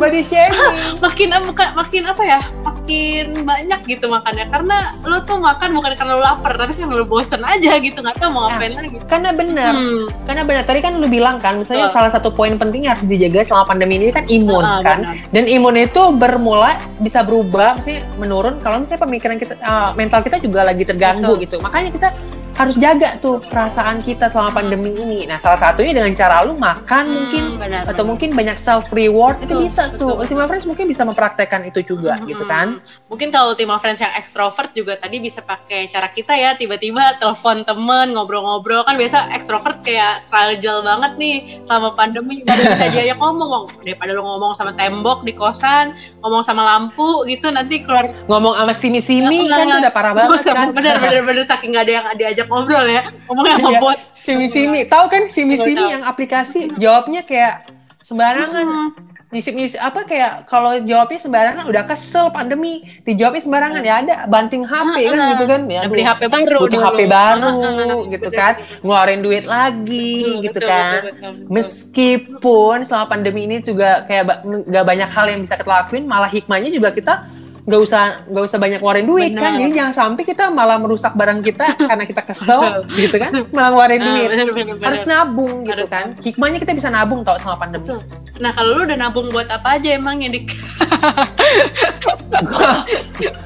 Body 0.00 0.22
shaming. 0.24 0.56
makin 1.04 1.28
makin 1.30 1.68
makin 1.76 2.02
apa 2.08 2.22
ya 2.24 2.40
makin 2.64 3.44
banyak 3.44 3.80
gitu 3.86 4.08
makannya 4.08 4.48
karena 4.48 4.96
lo 5.04 5.20
tuh 5.22 5.36
makan 5.38 5.68
bukan 5.76 5.92
karena 5.94 6.12
lo 6.16 6.22
lapar 6.24 6.56
tapi 6.56 6.72
karena 6.72 6.96
lo 6.96 7.04
bosen 7.04 7.44
aja 7.44 7.76
gitu 7.78 8.00
nggak 8.00 8.16
tahu 8.16 8.30
mau 8.32 8.48
ngapain 8.48 8.72
lagi 8.72 8.96
Karena 9.06 9.30
benar. 9.36 9.72
Hmm. 9.76 10.04
Karena 10.24 10.42
benar 10.42 10.64
tadi 10.64 10.80
kan 10.80 10.96
lu 10.96 11.06
bilang 11.06 11.36
kan, 11.36 11.60
misalnya 11.60 11.92
Betul. 11.92 11.96
salah 12.00 12.10
satu 12.10 12.32
poin 12.32 12.56
penting 12.56 12.88
yang 12.88 12.96
harus 12.96 13.04
dijaga 13.04 13.44
selama 13.44 13.64
pandemi 13.68 14.00
ini 14.00 14.08
kan 14.08 14.24
imun 14.24 14.64
Ah, 14.64 14.80
kan. 14.80 14.98
benar. 15.04 15.14
Dan 15.28 15.44
imun 15.46 15.76
itu 15.76 16.02
bermula 16.16 16.72
bisa 16.96 17.20
berubah, 17.20 17.76
maksudnya 17.76 18.08
menurun 18.16 18.56
kalau 18.64 18.80
misalnya 18.80 19.02
pemikiran 19.04 19.36
kita, 19.36 19.54
uh, 19.60 19.90
mental 19.92 20.24
kita 20.24 20.40
juga 20.40 20.64
lagi 20.64 20.88
terganggu 20.88 21.36
Betul. 21.36 21.44
gitu. 21.44 21.56
Makanya 21.60 21.90
kita 21.92 22.08
harus 22.52 22.76
jaga 22.76 23.16
tuh 23.16 23.40
perasaan 23.40 23.98
kita 23.98 24.28
selama 24.28 24.52
pandemi 24.54 24.92
ini. 24.92 25.24
Nah, 25.24 25.36
salah 25.36 25.56
satunya 25.56 25.92
dengan 25.92 26.12
cara 26.12 26.44
lu 26.44 26.54
makan 26.54 27.02
Hmm, 27.02 27.14
mungkin 27.14 27.44
benar, 27.56 27.82
atau 27.82 27.94
benar. 27.96 28.06
mungkin 28.06 28.30
banyak 28.32 28.56
self 28.56 28.90
reward 28.90 29.40
itu 29.40 29.50
Betul, 29.50 29.62
bisa 29.64 29.82
tuh. 29.90 30.12
betul. 30.12 30.20
Ultima 30.22 30.44
Friends 30.44 30.66
mungkin 30.66 30.84
bisa 30.84 31.02
mempraktekkan 31.02 31.64
itu 31.64 31.80
juga 31.82 32.14
Hmm, 32.14 32.28
gitu 32.28 32.44
kan. 32.44 32.78
Mungkin 33.08 33.28
kalau 33.28 33.52
Ultima 33.52 33.76
Friends 33.76 33.98
yang 33.98 34.12
ekstrovert 34.12 34.70
juga 34.70 34.94
tadi 34.94 35.18
bisa 35.18 35.40
pakai 35.40 35.86
cara 35.86 36.08
kita 36.08 36.32
ya, 36.32 36.52
tiba-tiba 36.52 37.16
telepon 37.16 37.62
temen, 37.62 38.12
ngobrol-ngobrol. 38.12 38.84
Kan 38.84 38.94
biasa 38.94 39.32
ekstrovert 39.32 39.80
kayak 39.80 40.20
fragile 40.22 40.80
banget 40.80 41.12
nih 41.16 41.36
sama 41.60 41.92
pandemi, 41.92 42.42
baru 42.42 42.62
bisa 42.68 42.86
diajak 42.88 43.16
ngomong. 43.16 43.72
Daripada 43.80 44.12
lo 44.12 44.22
ngomong 44.22 44.52
sama 44.52 44.72
tembok 44.72 45.22
di 45.22 45.32
kosan, 45.32 45.92
ngomong 46.20 46.42
sama 46.42 46.62
lampu 46.62 47.24
gitu, 47.24 47.48
nanti 47.48 47.80
keluar 47.80 48.12
Ngomong 48.28 48.54
sama 48.54 48.72
simi-simi 48.72 49.48
kan 49.48 49.64
itu 49.64 49.76
udah 49.78 49.92
parah 49.92 50.12
banget 50.12 50.40
kan. 50.46 50.68
Bener, 50.70 50.96
bener, 50.98 51.22
bener, 51.22 51.44
saking 51.44 51.72
gak 51.72 51.84
ada 51.84 51.92
yang 51.92 52.06
diajak 52.14 52.46
ngobrol 52.52 52.86
ya. 52.86 53.02
Ngomongnya 53.24 53.56
sama 53.56 53.70
Iya, 53.70 53.80
bot. 53.80 53.98
Simi-simi. 54.12 54.80
Tahu 54.84 55.04
kan 55.08 55.22
simi-simi 55.26 55.84
yang 55.88 56.02
aplikasi 56.02 56.68
jawabnya 56.76 57.22
kayak 57.22 57.72
sembarangan. 58.02 58.66
Hmm. 58.66 58.90
Nyisip-nyisip 59.32 59.80
apa 59.80 60.04
kayak 60.04 60.44
kalau 60.44 60.76
jawabnya 60.78 61.16
sembarangan 61.16 61.64
udah 61.64 61.88
kesel 61.88 62.28
pandemi. 62.28 62.84
Dijawabnya 63.00 63.40
sembarangan 63.40 63.80
ya 63.80 63.94
ada 63.98 64.16
banting 64.26 64.60
HP 64.60 65.08
kan 65.08 65.16
Ah, 65.16 65.28
gitu 65.32 65.44
kan 65.46 65.60
ya. 65.64 65.80
Beli 65.88 66.04
HP 66.04 66.20
baru 66.28 66.58
butuh 66.60 66.68
dulu. 66.76 66.84
HP 66.86 67.00
baru 67.08 67.48
Ah, 67.48 68.00
gitu 68.12 68.28
kan. 68.30 68.52
Ngeluarin 68.84 69.20
duit 69.20 69.48
lagi 69.48 70.12
Betul, 70.20 70.44
gitu 70.44 70.58
betul, 70.60 70.68
kan. 70.68 70.92
betul, 70.92 71.08
betul, 71.08 71.30
betul. 71.32 71.48
Meskipun 71.48 72.76
selama 72.84 73.06
pandemi 73.08 73.40
ini 73.44 73.56
juga 73.60 74.04
kayak 74.04 74.24
ba- 74.24 74.40
nggak 74.44 74.84
banyak 74.84 75.08
hal 75.08 75.26
yang 75.26 75.40
bisa 75.40 75.54
kita 75.56 75.70
lakuin, 75.70 76.04
malah 76.04 76.28
hikmahnya 76.28 76.68
juga 76.68 76.92
kita 76.92 77.14
nggak 77.62 77.78
usah 77.80 78.02
nggak 78.26 78.44
usah 78.44 78.58
banyak 78.58 78.78
ngeluarin 78.78 79.06
duit 79.06 79.30
kan. 79.32 79.54
Benar. 79.54 79.60
Jadi 79.60 79.72
jangan 79.72 79.94
sampai 79.94 80.22
kita 80.24 80.44
malah 80.48 80.76
merusak 80.76 81.12
barang 81.12 81.40
kita 81.40 81.66
karena 81.88 82.04
kita 82.04 82.22
kesel 82.22 82.60
gitu 82.90 83.16
kan. 83.16 83.30
Malah 83.48 83.68
ngeluarin 83.70 84.00
Ah, 84.00 84.06
duit. 84.08 84.28
bener, 84.28 84.46
bener, 84.48 84.74
bener. 84.74 84.82
Harus 84.84 85.02
nabung 85.04 85.62
gitu 85.62 85.72
Harus 85.72 85.88
kan. 85.88 86.06
Hikmahnya 86.18 86.58
kita 86.58 86.72
bisa 86.72 86.88
nabung 86.88 87.22
tau 87.22 87.38
sama 87.38 87.54
pandemi. 87.56 87.82
Betul. 87.84 88.00
Nah 88.38 88.50
kalau 88.50 88.74
lu 88.74 88.82
udah 88.84 88.98
nabung 88.98 89.30
buat 89.30 89.46
apa 89.46 89.78
aja 89.78 89.94
emangnya 89.94 90.28
dik? 90.32 90.50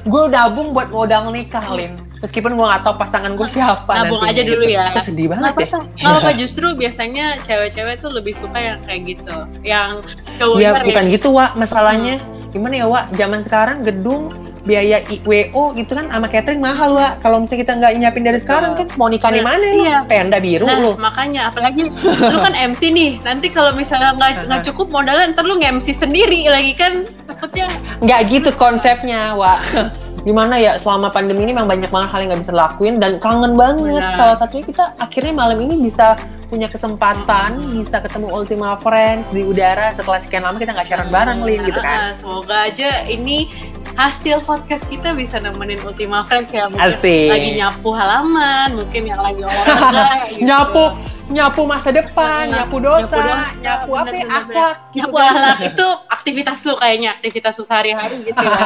gue 0.03 0.23
nabung 0.27 0.71
buat 0.71 0.89
modal 0.89 1.29
nikah, 1.29 1.67
Lin. 1.71 1.93
Meskipun 2.17 2.57
gue 2.57 2.65
gak 2.65 2.81
tahu 2.81 2.97
pasangan 2.97 3.29
gue 3.31 3.45
siapa 3.45 3.93
Nabung 3.93 4.25
aja 4.25 4.41
dulu 4.41 4.65
gitu. 4.65 4.73
ya. 4.73 4.89
Oh, 4.89 5.03
sedih 5.03 5.29
banget 5.29 5.53
Nggak 5.53 5.61
ya. 5.61 5.69
apa-apa. 5.69 6.01
Apa-apa 6.01 6.31
justru 6.41 6.67
biasanya 6.73 7.25
cewek-cewek 7.39 8.01
tuh 8.01 8.09
lebih 8.09 8.33
suka 8.33 8.57
yang 8.57 8.81
kayak 8.81 9.01
gitu. 9.05 9.35
Yang 9.61 10.01
cowok 10.41 10.57
Iya, 10.57 10.69
ntar 10.73 10.81
bukan 10.83 10.97
yang- 10.97 11.13
gitu, 11.13 11.27
Wak. 11.29 11.51
Masalahnya 11.53 12.15
gimana 12.49 12.73
ya, 12.75 12.85
Wak? 12.85 13.05
Zaman 13.13 13.39
sekarang 13.41 13.77
gedung 13.81 14.29
biaya 14.61 14.99
IWO 15.01 15.71
gitu 15.73 15.95
kan 15.95 16.07
sama 16.07 16.27
catering 16.27 16.59
mahal, 16.59 16.91
Wak. 16.91 17.21
Kalau 17.21 17.39
misalnya 17.39 17.61
kita 17.63 17.73
nggak 17.73 17.91
nyiapin 17.95 18.19
dari 18.21 18.35
sekarang 18.37 18.71
kan 18.73 18.87
mau 18.95 19.07
nikah 19.07 19.29
di 19.29 19.39
Nah, 19.39 19.47
mana 19.49 19.63
lu? 19.65 19.79
iya. 19.81 19.97
Tenda 20.03 20.37
biru 20.37 20.63
Nah 20.63 20.77
lu. 20.77 20.91
makanya 20.97 21.47
apalagi 21.47 21.87
lu 22.31 22.37
kan 22.37 22.51
MC 22.51 22.91
nih 22.91 23.11
nanti 23.21 23.47
kalau 23.47 23.71
misalnya 23.71 24.11
nggak 24.13 24.43
nggak 24.43 24.61
cukup 24.65 24.87
modalnya 24.89 25.31
ntar 25.31 25.43
lu 25.43 25.55
nge-MC 25.55 25.95
sendiri 25.95 26.47
lagi 26.47 26.73
kan 26.73 27.07
takutnya 27.25 27.67
Nggak 27.99 28.19
gitu 28.27 28.49
konsepnya, 28.53 29.31
Wak. 29.33 29.59
Gimana 30.25 30.57
ya, 30.57 30.79
selama 30.81 31.13
pandemi 31.13 31.45
ini 31.45 31.53
memang 31.53 31.69
banyak 31.69 31.91
banget 31.91 32.09
hal 32.09 32.19
yang 32.23 32.29
nggak 32.33 32.41
bisa 32.47 32.53
dilakuin 32.55 32.95
dan 32.97 33.11
kangen 33.21 33.53
banget. 33.53 34.01
Benar. 34.01 34.17
Salah 34.17 34.37
satunya 34.39 34.65
kita 34.65 34.83
akhirnya 34.97 35.33
malam 35.35 35.57
ini 35.61 35.75
bisa 35.77 36.17
punya 36.47 36.71
kesempatan, 36.71 37.59
bisa 37.75 37.99
ketemu 37.99 38.31
Ultima 38.31 38.79
Friends 38.79 39.27
di 39.35 39.43
udara 39.43 39.91
setelah 39.91 40.19
sekian 40.23 40.47
lama 40.47 40.55
kita 40.55 40.71
nggak 40.71 40.87
siaran 40.87 41.09
bareng, 41.11 41.39
Lin, 41.43 41.59
gitu 41.67 41.79
kan. 41.83 42.15
Semoga 42.15 42.71
aja 42.71 43.03
ini 43.03 43.51
hasil 43.99 44.45
podcast 44.45 44.87
kita 44.87 45.11
bisa 45.17 45.41
nemenin 45.43 45.81
Ultima 45.83 46.23
Friends 46.23 46.47
kayak 46.47 46.71
mungkin 46.71 46.95
Asik. 46.95 47.33
lagi 47.33 47.49
nyapu 47.57 47.89
halaman 47.91 48.77
mungkin 48.79 49.01
yang 49.09 49.19
lagi 49.19 49.41
olahraga 49.43 50.07
gitu. 50.31 50.45
Nyapu, 50.47 50.85
nyapu 51.27 51.67
masa 51.67 51.91
depan, 51.91 52.47
Nah, 52.47 52.63
nyapu 52.63 52.79
dosa, 52.79 53.03
dosa, 53.11 53.51
nyapu 53.59 53.91
apa 53.91 54.07
ya, 54.07 54.23
bener, 54.23 54.23
bener, 54.23 54.37
akhlak. 54.39 54.47
bener. 54.47 54.93
gitu 54.95 54.97
nyapu 55.03 55.15
kan. 55.17 55.27
akhlak 55.27 55.59
itu 55.67 55.87
aktivitas 56.07 56.59
lu 56.63 56.73
kayaknya 56.75 57.09
aktivitas 57.13 57.53
lu 57.55 57.63
sehari-hari 57.63 58.15
gitu 58.27 58.39
ya 58.39 58.59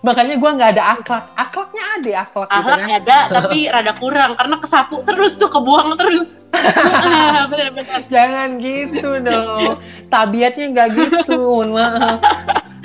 Makanya 0.00 0.34
gua 0.36 0.50
nggak 0.56 0.70
ada 0.76 0.84
akhlak. 0.96 1.24
Akhlaknya 1.36 1.84
ada 1.92 2.10
akhlak, 2.24 2.48
gitu 2.48 2.56
akhlak 2.56 2.78
kan. 2.80 2.88
ada 2.96 3.16
tapi 3.30 3.58
rada 3.68 3.92
kurang 3.94 4.30
karena 4.32 4.56
kesapu 4.56 4.96
terus 5.02 5.32
tuh 5.36 5.48
kebuang 5.48 5.88
terus 5.94 6.24
Ah, 6.56 7.44
bener-bener 7.46 8.00
Jangan 8.08 8.48
gitu 8.56 9.10
dong. 9.20 9.76
Tabiatnya 10.08 10.66
nggak 10.72 10.88
gitu. 10.94 11.68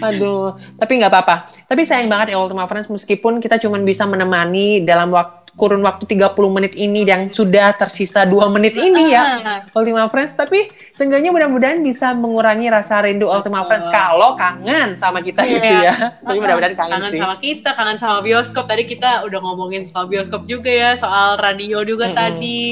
Aduh, 0.02 0.58
tapi 0.76 0.92
nggak 0.98 1.12
apa-apa. 1.14 1.36
Tapi 1.70 1.82
sayang 1.86 2.10
banget 2.10 2.34
ya 2.34 2.42
Ultima 2.42 2.66
Friends, 2.66 2.90
meskipun 2.90 3.38
kita 3.38 3.62
cuma 3.62 3.78
bisa 3.80 4.04
menemani 4.04 4.82
dalam 4.82 5.14
waktu 5.14 5.41
kurun 5.52 5.84
waktu 5.84 6.08
30 6.08 6.32
menit 6.48 6.74
ini 6.74 7.04
yang 7.04 7.28
sudah 7.28 7.76
tersisa 7.76 8.24
2 8.24 8.32
menit 8.50 8.72
ini 8.74 9.12
ya 9.12 9.38
Ultima 9.72 10.08
Friends, 10.08 10.34
tapi 10.34 10.66
seenggaknya 10.92 11.30
mudah-mudahan 11.30 11.80
bisa 11.80 12.12
mengurangi 12.12 12.68
rasa 12.68 13.04
rindu 13.04 13.28
Ultima 13.28 13.64
Friends 13.64 13.88
kalau 13.88 14.36
kangen 14.36 14.96
sama 14.96 15.20
kita 15.20 15.44
gitu 15.44 15.60
Iya. 15.62 15.82
ya. 15.84 15.96
Tapi 16.20 16.38
mudah-mudahan 16.40 16.76
kangen, 16.76 16.92
kangen 16.98 17.12
sih. 17.12 17.20
sama 17.20 17.36
kita, 17.38 17.70
kangen 17.72 17.98
sama 17.98 18.18
bioskop. 18.20 18.64
Tadi 18.64 18.84
kita 18.86 19.24
udah 19.24 19.40
ngomongin 19.40 19.84
soal 19.84 20.08
bioskop 20.08 20.44
juga 20.46 20.72
ya, 20.72 20.96
soal 20.96 21.36
radio 21.36 21.84
juga 21.84 22.12
Mm-mm. 22.12 22.20
tadi, 22.20 22.64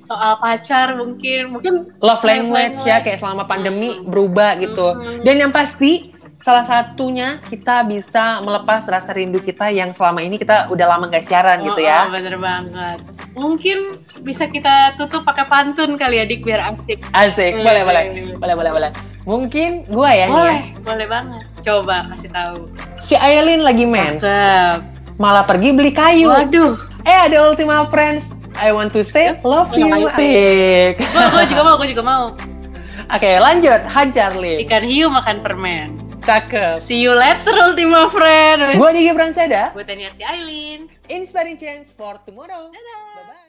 soal 0.00 0.36
pacar 0.36 0.92
mungkin, 0.94 1.56
mungkin 1.56 1.74
love 1.98 2.22
language 2.22 2.78
ya 2.84 3.00
kayak 3.00 3.16
selama 3.16 3.44
pandemi 3.44 3.96
berubah 4.00 4.56
gitu. 4.56 4.92
Dan 5.22 5.40
yang 5.40 5.52
pasti 5.52 6.15
salah 6.38 6.62
satunya 6.62 7.40
kita 7.42 7.82
bisa 7.82 8.38
melepas 8.38 8.84
rasa 8.84 9.10
rindu 9.10 9.38
kita 9.38 9.66
yang 9.68 9.90
selama 9.90 10.20
ini 10.20 10.36
kita 10.36 10.68
udah 10.68 10.86
lama 10.86 11.08
gak 11.08 11.22
siaran 11.22 11.58
gitu 11.60 11.76
Oh, 11.76 11.82
ya. 11.82 12.04
oh, 12.04 12.12
bener 12.12 12.36
banget. 12.36 12.98
Mungkin 13.32 13.78
bisa 14.20 14.46
kita 14.46 14.94
tutup 14.94 15.22
pakai 15.22 15.44
pantun 15.44 15.94
kali 15.94 16.16
ya, 16.16 16.24
Dik, 16.24 16.40
biar 16.42 16.60
asik. 16.66 17.02
Asik, 17.10 17.52
Iya, 17.52 17.64
boleh, 17.64 17.82
boleh, 17.82 18.04
boleh, 18.36 18.54
boleh, 18.54 18.72
boleh. 18.72 18.90
Mungkin 19.24 19.70
gue 19.86 20.06
ya 20.08 20.24
nih 20.24 20.30
ya, 20.30 20.38
Boleh, 20.38 20.62
boleh 20.80 21.06
banget. 21.06 21.44
Coba 21.60 21.96
kasih 22.08 22.30
tahu. 22.30 22.58
si 22.96 23.14
Aileen 23.14 23.60
lagi 23.60 23.82
mens, 23.82 24.22
Cakep. 24.22 24.78
malah 25.18 25.42
pergi 25.42 25.72
beli 25.72 25.90
kayu. 25.90 26.30
Waduh, 26.30 26.78
Eh 27.02 27.18
ada 27.22 27.38
Ultima 27.44 27.86
Friends, 27.86 28.34
I 28.54 28.70
want 28.70 28.90
to 28.90 29.02
say 29.02 29.34
love 29.42 29.70
you. 29.72 29.86
Gue 29.86 31.44
juga 31.46 31.62
mau, 31.62 31.74
gue 31.76 31.88
juga 31.90 32.02
mau. 32.02 32.24
Oke 33.14 33.30
lanjut, 33.36 33.82
hajar 33.84 34.34
Lin. 34.34 34.62
Ikan 34.62 34.82
hiu 34.82 35.06
makan 35.06 35.38
permen. 35.38 36.05
Cakep. 36.26 36.82
See 36.82 37.06
you 37.06 37.14
later, 37.14 37.54
Ultima 37.54 38.10
Friend. 38.10 38.74
Gue 38.74 38.90
Digi 38.90 39.14
Pranseda, 39.14 39.70
Gue 39.70 39.86
Tania 39.86 40.10
Aileen. 40.26 40.90
inspiring 41.06 41.54
change 41.54 41.86
for 41.94 42.18
tomorrow. 42.26 42.66
Bye-bye. 42.74 43.46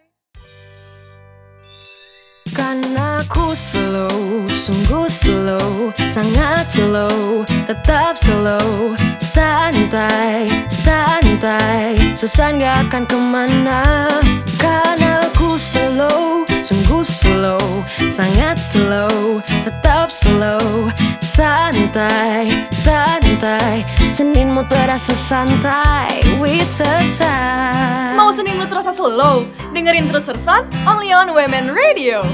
Karena 2.54 3.22
aku 3.26 3.58
slow, 3.58 4.46
sungguh 4.46 5.10
slow, 5.10 5.90
sangat 6.06 6.70
slow, 6.70 7.42
tetap 7.66 8.14
slow, 8.14 8.94
santai, 9.22 10.46
santai, 10.70 11.98
sesan 12.14 12.62
gak 12.62 12.90
akan 12.90 13.04
ke 13.10 13.18
mana. 13.18 14.06
Karena 14.58 15.27
aku 15.38 15.54
slow, 15.62 16.50
sungguh 16.66 17.06
slow, 17.06 17.62
sangat 18.10 18.58
slow, 18.58 19.38
tetap 19.46 20.10
slow, 20.10 20.90
santai, 21.22 22.66
santai, 22.74 23.86
seninmu 24.10 24.66
terasa 24.66 25.14
santai, 25.14 26.10
with 26.42 26.66
sesan. 26.66 28.18
Mau 28.18 28.34
Senin 28.34 28.58
lu 28.58 28.66
terasa 28.66 28.90
slow? 28.90 29.46
Dengerin 29.78 30.10
terus 30.10 30.26
Sersan 30.26 30.66
only 30.90 31.14
on 31.14 31.30
Women 31.30 31.70
Radio. 31.70 32.26